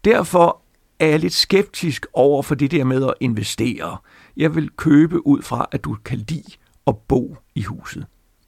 derfor 0.05 0.61
er 0.99 1.07
jeg 1.07 1.19
lidt 1.19 1.33
skeptisk 1.33 2.05
over 2.13 2.43
for 2.43 2.55
det 2.55 2.71
der 2.71 2.83
med 2.83 3.05
at 3.05 3.13
investere. 3.19 3.97
Jeg 4.37 4.55
vil 4.55 4.69
købe 4.69 5.27
ud 5.27 5.41
fra, 5.41 5.69
at 5.71 5.83
du 5.83 5.97
kan 6.05 6.17
lide 6.17 6.53
at 6.87 6.97
bo 6.97 7.37
i 7.55 7.63
huset. 7.63 8.05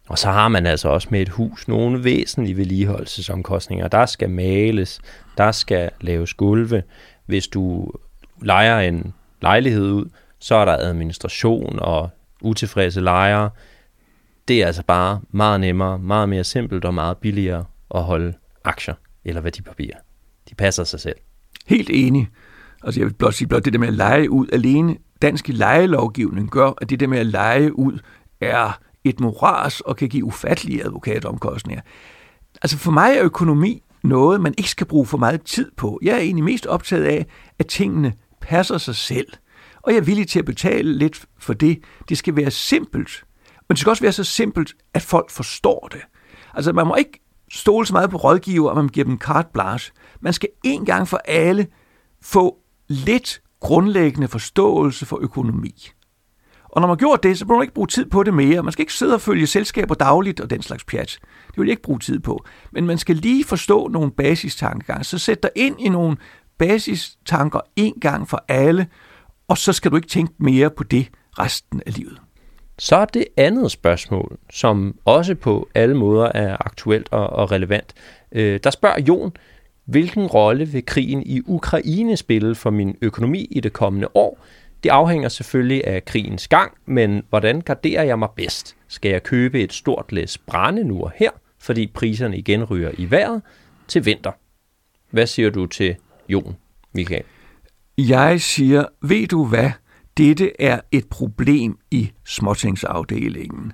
Og 0.07 0.19
så 0.19 0.31
har 0.31 0.47
man 0.47 0.65
altså 0.65 0.89
også 0.89 1.07
med 1.11 1.21
et 1.21 1.29
hus 1.29 1.67
nogle 1.67 2.03
væsentlige 2.03 2.57
vedligeholdelsesomkostninger. 2.57 3.87
Der 3.87 4.05
skal 4.05 4.29
males, 4.29 5.01
der 5.37 5.51
skal 5.51 5.89
laves 6.01 6.33
gulve. 6.33 6.83
Hvis 7.25 7.47
du 7.47 7.91
lejer 8.41 8.79
en 8.79 9.13
lejlighed 9.41 9.91
ud, 9.91 10.09
så 10.39 10.55
er 10.55 10.65
der 10.65 10.77
administration 10.77 11.79
og 11.79 12.09
utilfredse 12.41 13.01
lejere. 13.01 13.49
Det 14.47 14.61
er 14.61 14.67
altså 14.67 14.83
bare 14.83 15.21
meget 15.31 15.59
nemmere, 15.59 15.99
meget 15.99 16.29
mere 16.29 16.43
simpelt 16.43 16.85
og 16.85 16.93
meget 16.93 17.17
billigere 17.17 17.65
at 17.95 18.03
holde 18.03 18.33
aktier 18.63 18.95
eller 19.25 19.41
værdipapirer. 19.41 19.97
De 20.49 20.55
passer 20.55 20.83
sig 20.83 20.99
selv. 20.99 21.15
Helt 21.67 21.89
enig. 21.93 22.29
Altså 22.83 22.99
jeg 22.99 23.07
vil 23.07 23.13
blot 23.13 23.33
sige, 23.33 23.47
blot 23.47 23.65
det 23.65 23.73
der 23.73 23.79
med 23.79 23.87
at 23.87 23.93
lege 23.93 24.29
ud 24.29 24.47
alene, 24.53 24.97
dansk 25.21 25.47
lejelovgivning 25.47 26.49
gør, 26.49 26.71
at 26.81 26.89
det 26.89 26.99
der 26.99 27.07
med 27.07 27.19
at 27.19 27.25
lege 27.25 27.79
ud 27.79 27.99
er 28.41 28.79
et 29.03 29.19
moras 29.19 29.81
og 29.81 29.95
kan 29.95 30.09
give 30.09 30.25
ufattelige 30.25 30.85
advokatomkostninger. 30.85 31.81
Altså 32.61 32.77
for 32.77 32.91
mig 32.91 33.15
er 33.17 33.23
økonomi 33.23 33.83
noget, 34.03 34.41
man 34.41 34.53
ikke 34.57 34.69
skal 34.69 34.87
bruge 34.87 35.05
for 35.05 35.17
meget 35.17 35.41
tid 35.41 35.71
på. 35.77 35.99
Jeg 36.01 36.15
er 36.15 36.19
egentlig 36.19 36.43
mest 36.43 36.65
optaget 36.65 37.03
af, 37.03 37.25
at 37.59 37.67
tingene 37.67 38.13
passer 38.41 38.77
sig 38.77 38.95
selv. 38.95 39.27
Og 39.81 39.91
jeg 39.93 39.99
er 39.99 40.03
villig 40.03 40.27
til 40.27 40.39
at 40.39 40.45
betale 40.45 40.97
lidt 40.97 41.25
for 41.39 41.53
det. 41.53 41.79
Det 42.09 42.17
skal 42.17 42.35
være 42.35 42.51
simpelt. 42.51 43.23
Men 43.69 43.73
det 43.75 43.79
skal 43.79 43.89
også 43.89 44.03
være 44.03 44.11
så 44.11 44.23
simpelt, 44.23 44.73
at 44.93 45.01
folk 45.01 45.31
forstår 45.31 45.89
det. 45.91 46.01
Altså 46.53 46.73
man 46.73 46.87
må 46.87 46.95
ikke 46.95 47.22
stole 47.53 47.85
så 47.85 47.93
meget 47.93 48.09
på 48.09 48.17
rådgiver, 48.17 48.69
at 48.71 48.75
man 48.75 48.87
giver 48.87 49.05
dem 49.05 49.19
carte 49.19 49.49
blanche. 49.53 49.93
Man 50.21 50.33
skal 50.33 50.49
en 50.63 50.85
gang 50.85 51.07
for 51.07 51.21
alle 51.25 51.67
få 52.21 52.57
lidt 52.87 53.41
grundlæggende 53.59 54.27
forståelse 54.27 55.05
for 55.05 55.19
økonomi. 55.21 55.89
Og 56.63 56.81
når 56.81 56.87
man 56.87 56.91
har 56.91 56.99
gjort 56.99 57.23
det, 57.23 57.39
så 57.39 57.45
må 57.45 57.53
man 57.53 57.63
ikke 57.63 57.73
bruge 57.73 57.87
tid 57.87 58.05
på 58.05 58.23
det 58.23 58.33
mere. 58.33 58.63
Man 58.63 58.71
skal 58.71 58.83
ikke 58.83 58.93
sidde 58.93 59.13
og 59.13 59.21
følge 59.21 59.47
selskaber 59.47 59.95
dagligt 59.95 60.39
og 60.39 60.49
den 60.49 60.61
slags 60.61 60.83
pjat. 60.83 61.19
Det 61.47 61.57
vil 61.57 61.65
jeg 61.65 61.71
ikke 61.71 61.81
bruge 61.81 61.99
tid 61.99 62.19
på. 62.19 62.45
Men 62.71 62.87
man 62.87 62.97
skal 62.97 63.15
lige 63.15 63.43
forstå 63.43 63.87
nogle 63.87 64.11
basistankegange. 64.11 65.03
Så 65.03 65.17
sæt 65.17 65.43
dig 65.43 65.51
ind 65.55 65.75
i 65.79 65.89
nogle 65.89 66.17
basistanker 66.57 67.59
en 67.75 67.93
gang 68.01 68.29
for 68.29 68.45
alle, 68.47 68.87
og 69.47 69.57
så 69.57 69.73
skal 69.73 69.91
du 69.91 69.95
ikke 69.95 70.07
tænke 70.07 70.33
mere 70.39 70.69
på 70.69 70.83
det 70.83 71.09
resten 71.39 71.81
af 71.85 71.97
livet. 71.97 72.21
Så 72.83 72.95
er 72.95 73.05
det 73.05 73.25
andet 73.37 73.71
spørgsmål, 73.71 74.37
som 74.51 74.99
også 75.05 75.35
på 75.35 75.69
alle 75.75 75.97
måder 75.97 76.31
er 76.33 76.57
aktuelt 76.59 77.07
og, 77.11 77.29
og 77.29 77.51
relevant. 77.51 77.93
Øh, 78.31 78.59
der 78.63 78.69
spørger 78.69 79.01
Jon, 79.01 79.31
hvilken 79.85 80.27
rolle 80.27 80.65
vil 80.65 80.85
krigen 80.85 81.23
i 81.25 81.41
Ukraine 81.45 82.17
spille 82.17 82.55
for 82.55 82.69
min 82.69 82.97
økonomi 83.01 83.47
i 83.51 83.59
det 83.59 83.73
kommende 83.73 84.07
år? 84.13 84.45
Det 84.83 84.89
afhænger 84.89 85.29
selvfølgelig 85.29 85.87
af 85.87 86.05
krigens 86.05 86.47
gang, 86.47 86.71
men 86.85 87.23
hvordan 87.29 87.61
garderer 87.61 88.03
jeg 88.03 88.19
mig 88.19 88.29
bedst? 88.35 88.75
Skal 88.87 89.11
jeg 89.11 89.23
købe 89.23 89.61
et 89.61 89.73
stort 89.73 90.11
læs 90.11 90.37
brænde 90.37 90.83
nu 90.83 91.03
og 91.03 91.11
her, 91.15 91.31
fordi 91.59 91.87
priserne 91.87 92.37
igen 92.37 92.63
ryger 92.63 92.91
i 92.97 93.11
vejret 93.11 93.41
til 93.87 94.05
vinter? 94.05 94.31
Hvad 95.09 95.27
siger 95.27 95.49
du 95.49 95.65
til 95.65 95.95
Jon, 96.29 96.55
Michael? 96.93 97.23
Jeg 97.97 98.41
siger, 98.41 98.85
ved 99.01 99.27
du 99.27 99.45
hvad? 99.45 99.71
Dette 100.17 100.61
er 100.61 100.79
et 100.91 101.07
problem 101.09 101.77
i 101.91 102.11
småtingsafdelingen. 102.25 103.73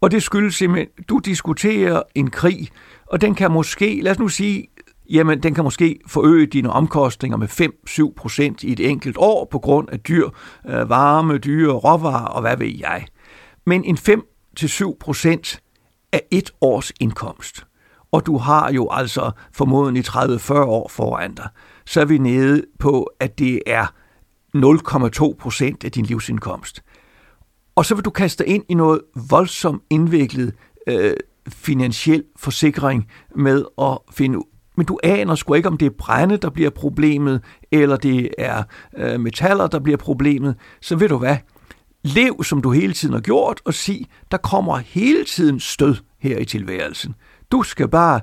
Og 0.00 0.10
det 0.10 0.22
skyldes 0.22 0.54
simpelthen, 0.54 0.88
du 1.08 1.18
diskuterer 1.18 2.02
en 2.14 2.30
krig, 2.30 2.68
og 3.06 3.20
den 3.20 3.34
kan 3.34 3.50
måske, 3.50 4.00
lad 4.02 4.12
os 4.12 4.18
nu 4.18 4.28
sige, 4.28 4.68
jamen 5.10 5.42
den 5.42 5.54
kan 5.54 5.64
måske 5.64 5.98
forøge 6.06 6.46
dine 6.46 6.70
omkostninger 6.70 7.36
med 7.38 7.48
5-7 8.08 8.14
procent 8.16 8.62
i 8.62 8.72
et 8.72 8.80
enkelt 8.80 9.16
år 9.18 9.48
på 9.50 9.58
grund 9.58 9.88
af 9.88 10.00
dyr, 10.00 10.28
øh, 10.68 10.88
varme, 10.90 11.38
dyre 11.38 11.72
råvarer 11.72 12.26
og 12.26 12.40
hvad 12.40 12.56
ved 12.56 12.74
jeg. 12.78 13.06
Men 13.66 13.84
en 13.84 13.98
5-7 14.60 14.96
procent 15.00 15.62
er 16.12 16.20
et 16.30 16.50
års 16.60 16.92
indkomst. 17.00 17.66
Og 18.12 18.26
du 18.26 18.38
har 18.38 18.72
jo 18.72 18.88
altså 18.90 19.30
formodentlig 19.52 20.08
30-40 20.08 20.52
år 20.52 20.88
foran 20.88 21.34
dig. 21.34 21.48
Så 21.86 22.00
er 22.00 22.04
vi 22.04 22.18
nede 22.18 22.62
på, 22.78 23.10
at 23.20 23.38
det 23.38 23.60
er 23.66 23.86
0,2 24.64 25.34
procent 25.38 25.84
af 25.84 25.92
din 25.92 26.04
livsindkomst. 26.04 26.82
Og 27.76 27.84
så 27.84 27.94
vil 27.94 28.04
du 28.04 28.10
kaste 28.10 28.44
dig 28.44 28.54
ind 28.54 28.64
i 28.68 28.74
noget 28.74 29.00
voldsomt 29.30 29.82
indviklet 29.90 30.54
øh, 30.88 31.14
finansiel 31.48 32.24
forsikring 32.36 33.06
med 33.34 33.64
at 33.78 33.98
finde 34.10 34.38
men 34.76 34.86
du 34.86 34.98
aner 35.04 35.34
sgu 35.34 35.54
ikke, 35.54 35.68
om 35.68 35.76
det 35.76 35.86
er 35.86 35.90
brænde, 35.98 36.36
der 36.36 36.50
bliver 36.50 36.70
problemet, 36.70 37.42
eller 37.72 37.96
det 37.96 38.30
er 38.38 38.62
øh, 38.96 39.20
metaller, 39.20 39.66
der 39.66 39.78
bliver 39.78 39.96
problemet. 39.96 40.54
Så 40.80 40.96
ved 40.96 41.08
du 41.08 41.18
hvad? 41.18 41.36
Lev, 42.02 42.44
som 42.44 42.62
du 42.62 42.70
hele 42.70 42.92
tiden 42.92 43.14
har 43.14 43.20
gjort, 43.20 43.60
og 43.64 43.74
sig, 43.74 44.06
der 44.30 44.36
kommer 44.36 44.76
hele 44.76 45.24
tiden 45.24 45.60
stød 45.60 45.96
her 46.20 46.38
i 46.38 46.44
tilværelsen. 46.44 47.14
Du 47.52 47.62
skal 47.62 47.88
bare 47.88 48.20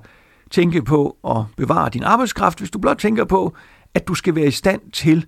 tænke 0.52 0.82
på 0.82 1.18
at 1.30 1.44
bevare 1.58 1.90
din 1.90 2.04
arbejdskraft, 2.04 2.60
hvis 2.60 2.72
du 2.72 2.80
blot 2.80 2.98
tænker 2.98 3.26
på, 3.26 3.54
at 3.94 4.08
du 4.08 4.14
skal 4.14 4.36
være 4.36 4.48
i 4.48 4.52
stand 4.52 4.92
til 4.92 5.26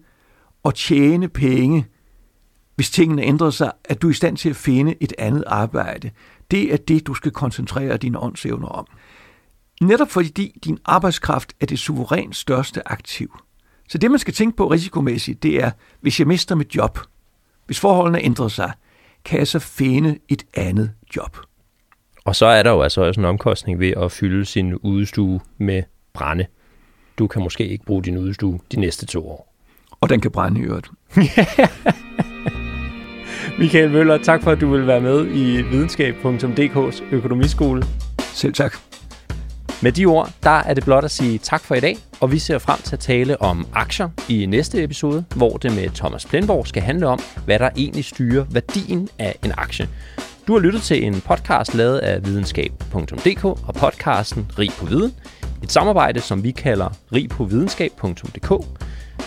at 0.65 0.75
tjene 0.75 1.28
penge, 1.28 1.86
hvis 2.75 2.89
tingene 2.89 3.21
ændrer 3.21 3.49
sig, 3.49 3.71
at 3.86 4.01
du 4.01 4.08
er 4.08 4.12
i 4.12 4.13
stand 4.13 4.38
til 4.38 4.49
at 4.49 4.56
finde 4.56 4.95
et 4.99 5.13
andet 5.17 5.43
arbejde. 5.47 6.12
Det 6.51 6.73
er 6.73 6.78
det, 6.78 7.08
du 7.08 7.13
skal 7.13 7.32
koncentrere 7.32 7.97
dine 7.97 8.19
åndsevner 8.19 8.67
om. 8.67 8.88
Netop 9.82 10.10
fordi 10.10 10.60
din 10.63 10.80
arbejdskraft 10.86 11.54
er 11.62 11.65
det 11.65 11.80
suverænt 11.80 12.36
største 12.36 12.91
aktiv. 12.91 13.38
Så 13.89 13.97
det, 13.97 14.12
man 14.12 14.19
skal 14.19 14.34
tænke 14.34 14.58
på 14.58 14.67
risikomæssigt, 14.67 15.43
det 15.43 15.63
er, 15.63 15.71
hvis 16.01 16.19
jeg 16.19 16.28
mister 16.28 16.56
mit 16.56 16.75
job, 16.75 16.99
hvis 17.65 17.80
forholdene 17.80 18.21
ændrer 18.21 18.47
sig, 18.47 18.71
kan 19.25 19.39
jeg 19.39 19.47
så 19.47 19.60
finde 19.60 20.17
et 20.30 20.45
andet 20.54 20.91
job. 21.15 21.38
Og 22.25 22.36
så 22.36 22.45
er 22.45 22.63
der 22.63 22.71
jo 22.71 22.82
altså 22.82 23.01
også 23.01 23.21
en 23.21 23.25
omkostning 23.25 23.80
ved 23.80 23.93
at 23.97 24.12
fylde 24.12 24.45
sin 24.45 24.75
udstue 24.75 25.39
med 25.58 25.84
brænde. 26.13 26.45
Du 27.19 27.28
kan 27.28 27.43
måske 27.43 27.67
ikke 27.67 27.86
bruge 27.86 28.04
din 28.04 28.17
udstue 28.17 28.60
de 28.71 28.80
næste 28.80 29.06
to 29.06 29.30
år. 29.30 29.55
Og 30.06 30.10
den 30.10 30.22
kan 30.22 30.32
brænde 30.32 30.62
i 30.62 30.63
øvrigt. 30.63 30.89
Michael 33.60 33.91
Møller, 33.91 34.18
tak 34.18 34.44
for 34.44 34.52
at 34.52 34.62
du 34.62 34.72
vil 34.72 34.88
være 34.88 35.02
med 35.02 35.28
i 35.28 35.62
videnskab.dk's 35.62 37.04
økonomiskole. 37.12 37.84
Selv 38.20 38.54
tak. 38.54 38.76
Med 39.82 39.91
de 39.91 40.06
ord, 40.06 40.30
der 40.44 40.50
er 40.50 40.74
det 40.74 40.84
blot 40.84 41.04
at 41.04 41.12
sige 41.12 41.38
tak 41.38 41.62
for 41.62 41.76
i 41.76 41.80
dag, 41.80 41.98
og 42.20 42.32
vi 42.32 42.39
ser 42.39 42.58
frem 42.58 42.80
til 42.80 42.96
at 42.96 43.00
tale 43.00 43.41
om 43.41 43.68
aktier 43.74 44.10
i 44.30 44.46
næste 44.46 44.84
episode, 44.84 45.26
hvor 45.36 45.58
det 45.58 45.76
med 45.76 45.89
Thomas 45.89 46.26
Plenborg 46.26 46.68
skal 46.68 46.82
handle 46.82 47.08
om, 47.08 47.20
hvad 47.46 47.60
der 47.60 47.70
egentlig 47.78 48.06
styrer 48.06 48.46
værdien 48.52 49.10
af 49.20 49.36
en 49.46 49.52
aktie. 49.58 49.89
Du 50.48 50.54
har 50.54 50.60
lyttet 50.60 50.82
til 50.82 51.04
en 51.04 51.22
podcast 51.22 51.76
lavet 51.76 51.98
af 51.98 52.26
videnskab.dk 52.26 53.46
og 53.46 53.74
podcasten 53.74 54.52
Rig 54.60 54.72
på 54.80 54.86
Viden. 54.86 55.13
Et 55.63 55.72
samarbejde, 55.72 56.22
som 56.22 56.44
vi 56.44 56.52
kalder 56.52 56.89
rigpovidenskab.dk. 57.13 58.52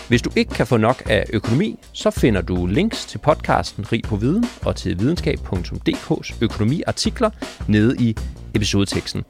Hvis 0.07 0.21
du 0.21 0.29
ikke 0.35 0.53
kan 0.53 0.67
få 0.67 0.77
nok 0.77 1.03
af 1.09 1.25
økonomi, 1.33 1.79
så 1.93 2.11
finder 2.11 2.41
du 2.41 2.65
links 2.65 3.05
til 3.05 3.17
podcasten 3.17 3.91
Rig 3.91 4.03
på 4.03 4.15
Viden 4.15 4.45
og 4.65 4.75
til 4.75 4.99
videnskab.dk's 4.99 6.35
økonomiartikler 6.41 7.29
nede 7.67 7.95
i 7.99 8.15
episodeteksten. 8.55 9.23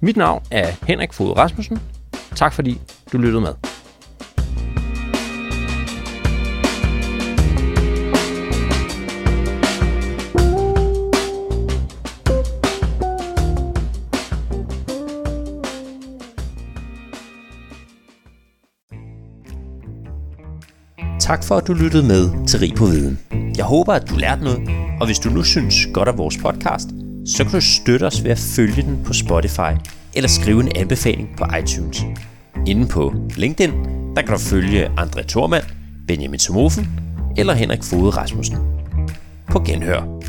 Mit 0.00 0.16
navn 0.16 0.42
er 0.50 0.72
Henrik 0.86 1.12
Fod 1.12 1.36
Rasmussen. 1.36 1.78
Tak 2.36 2.52
fordi 2.52 2.80
du 3.12 3.18
lyttede 3.18 3.40
med. 3.40 3.79
Tak 21.30 21.44
for, 21.44 21.56
at 21.56 21.66
du 21.66 21.72
lyttede 21.72 22.06
med 22.06 22.46
til 22.46 22.60
Rig 22.60 22.74
på 22.74 22.86
Viden. 22.86 23.18
Jeg 23.56 23.64
håber, 23.64 23.92
at 23.92 24.10
du 24.10 24.16
lærte 24.16 24.44
noget, 24.44 24.60
og 25.00 25.06
hvis 25.06 25.18
du 25.18 25.30
nu 25.30 25.42
synes 25.42 25.74
godt 25.94 26.08
af 26.08 26.18
vores 26.18 26.38
podcast, 26.38 26.88
så 27.26 27.44
kan 27.44 27.52
du 27.52 27.60
støtte 27.60 28.04
os 28.04 28.24
ved 28.24 28.30
at 28.30 28.38
følge 28.38 28.82
den 28.82 29.00
på 29.04 29.12
Spotify 29.12 29.72
eller 30.14 30.28
skrive 30.28 30.60
en 30.60 30.72
anbefaling 30.76 31.28
på 31.38 31.44
iTunes. 31.62 32.02
Inden 32.66 32.88
på 32.88 33.14
LinkedIn, 33.36 33.70
der 34.16 34.22
kan 34.22 34.32
du 34.34 34.38
følge 34.38 34.86
André 34.86 35.22
Thormand, 35.22 35.64
Benjamin 36.08 36.38
Somofen 36.38 36.88
eller 37.36 37.54
Henrik 37.54 37.82
Fode 37.82 38.10
Rasmussen. 38.10 38.56
På 39.50 39.60
genhør. 39.60 40.19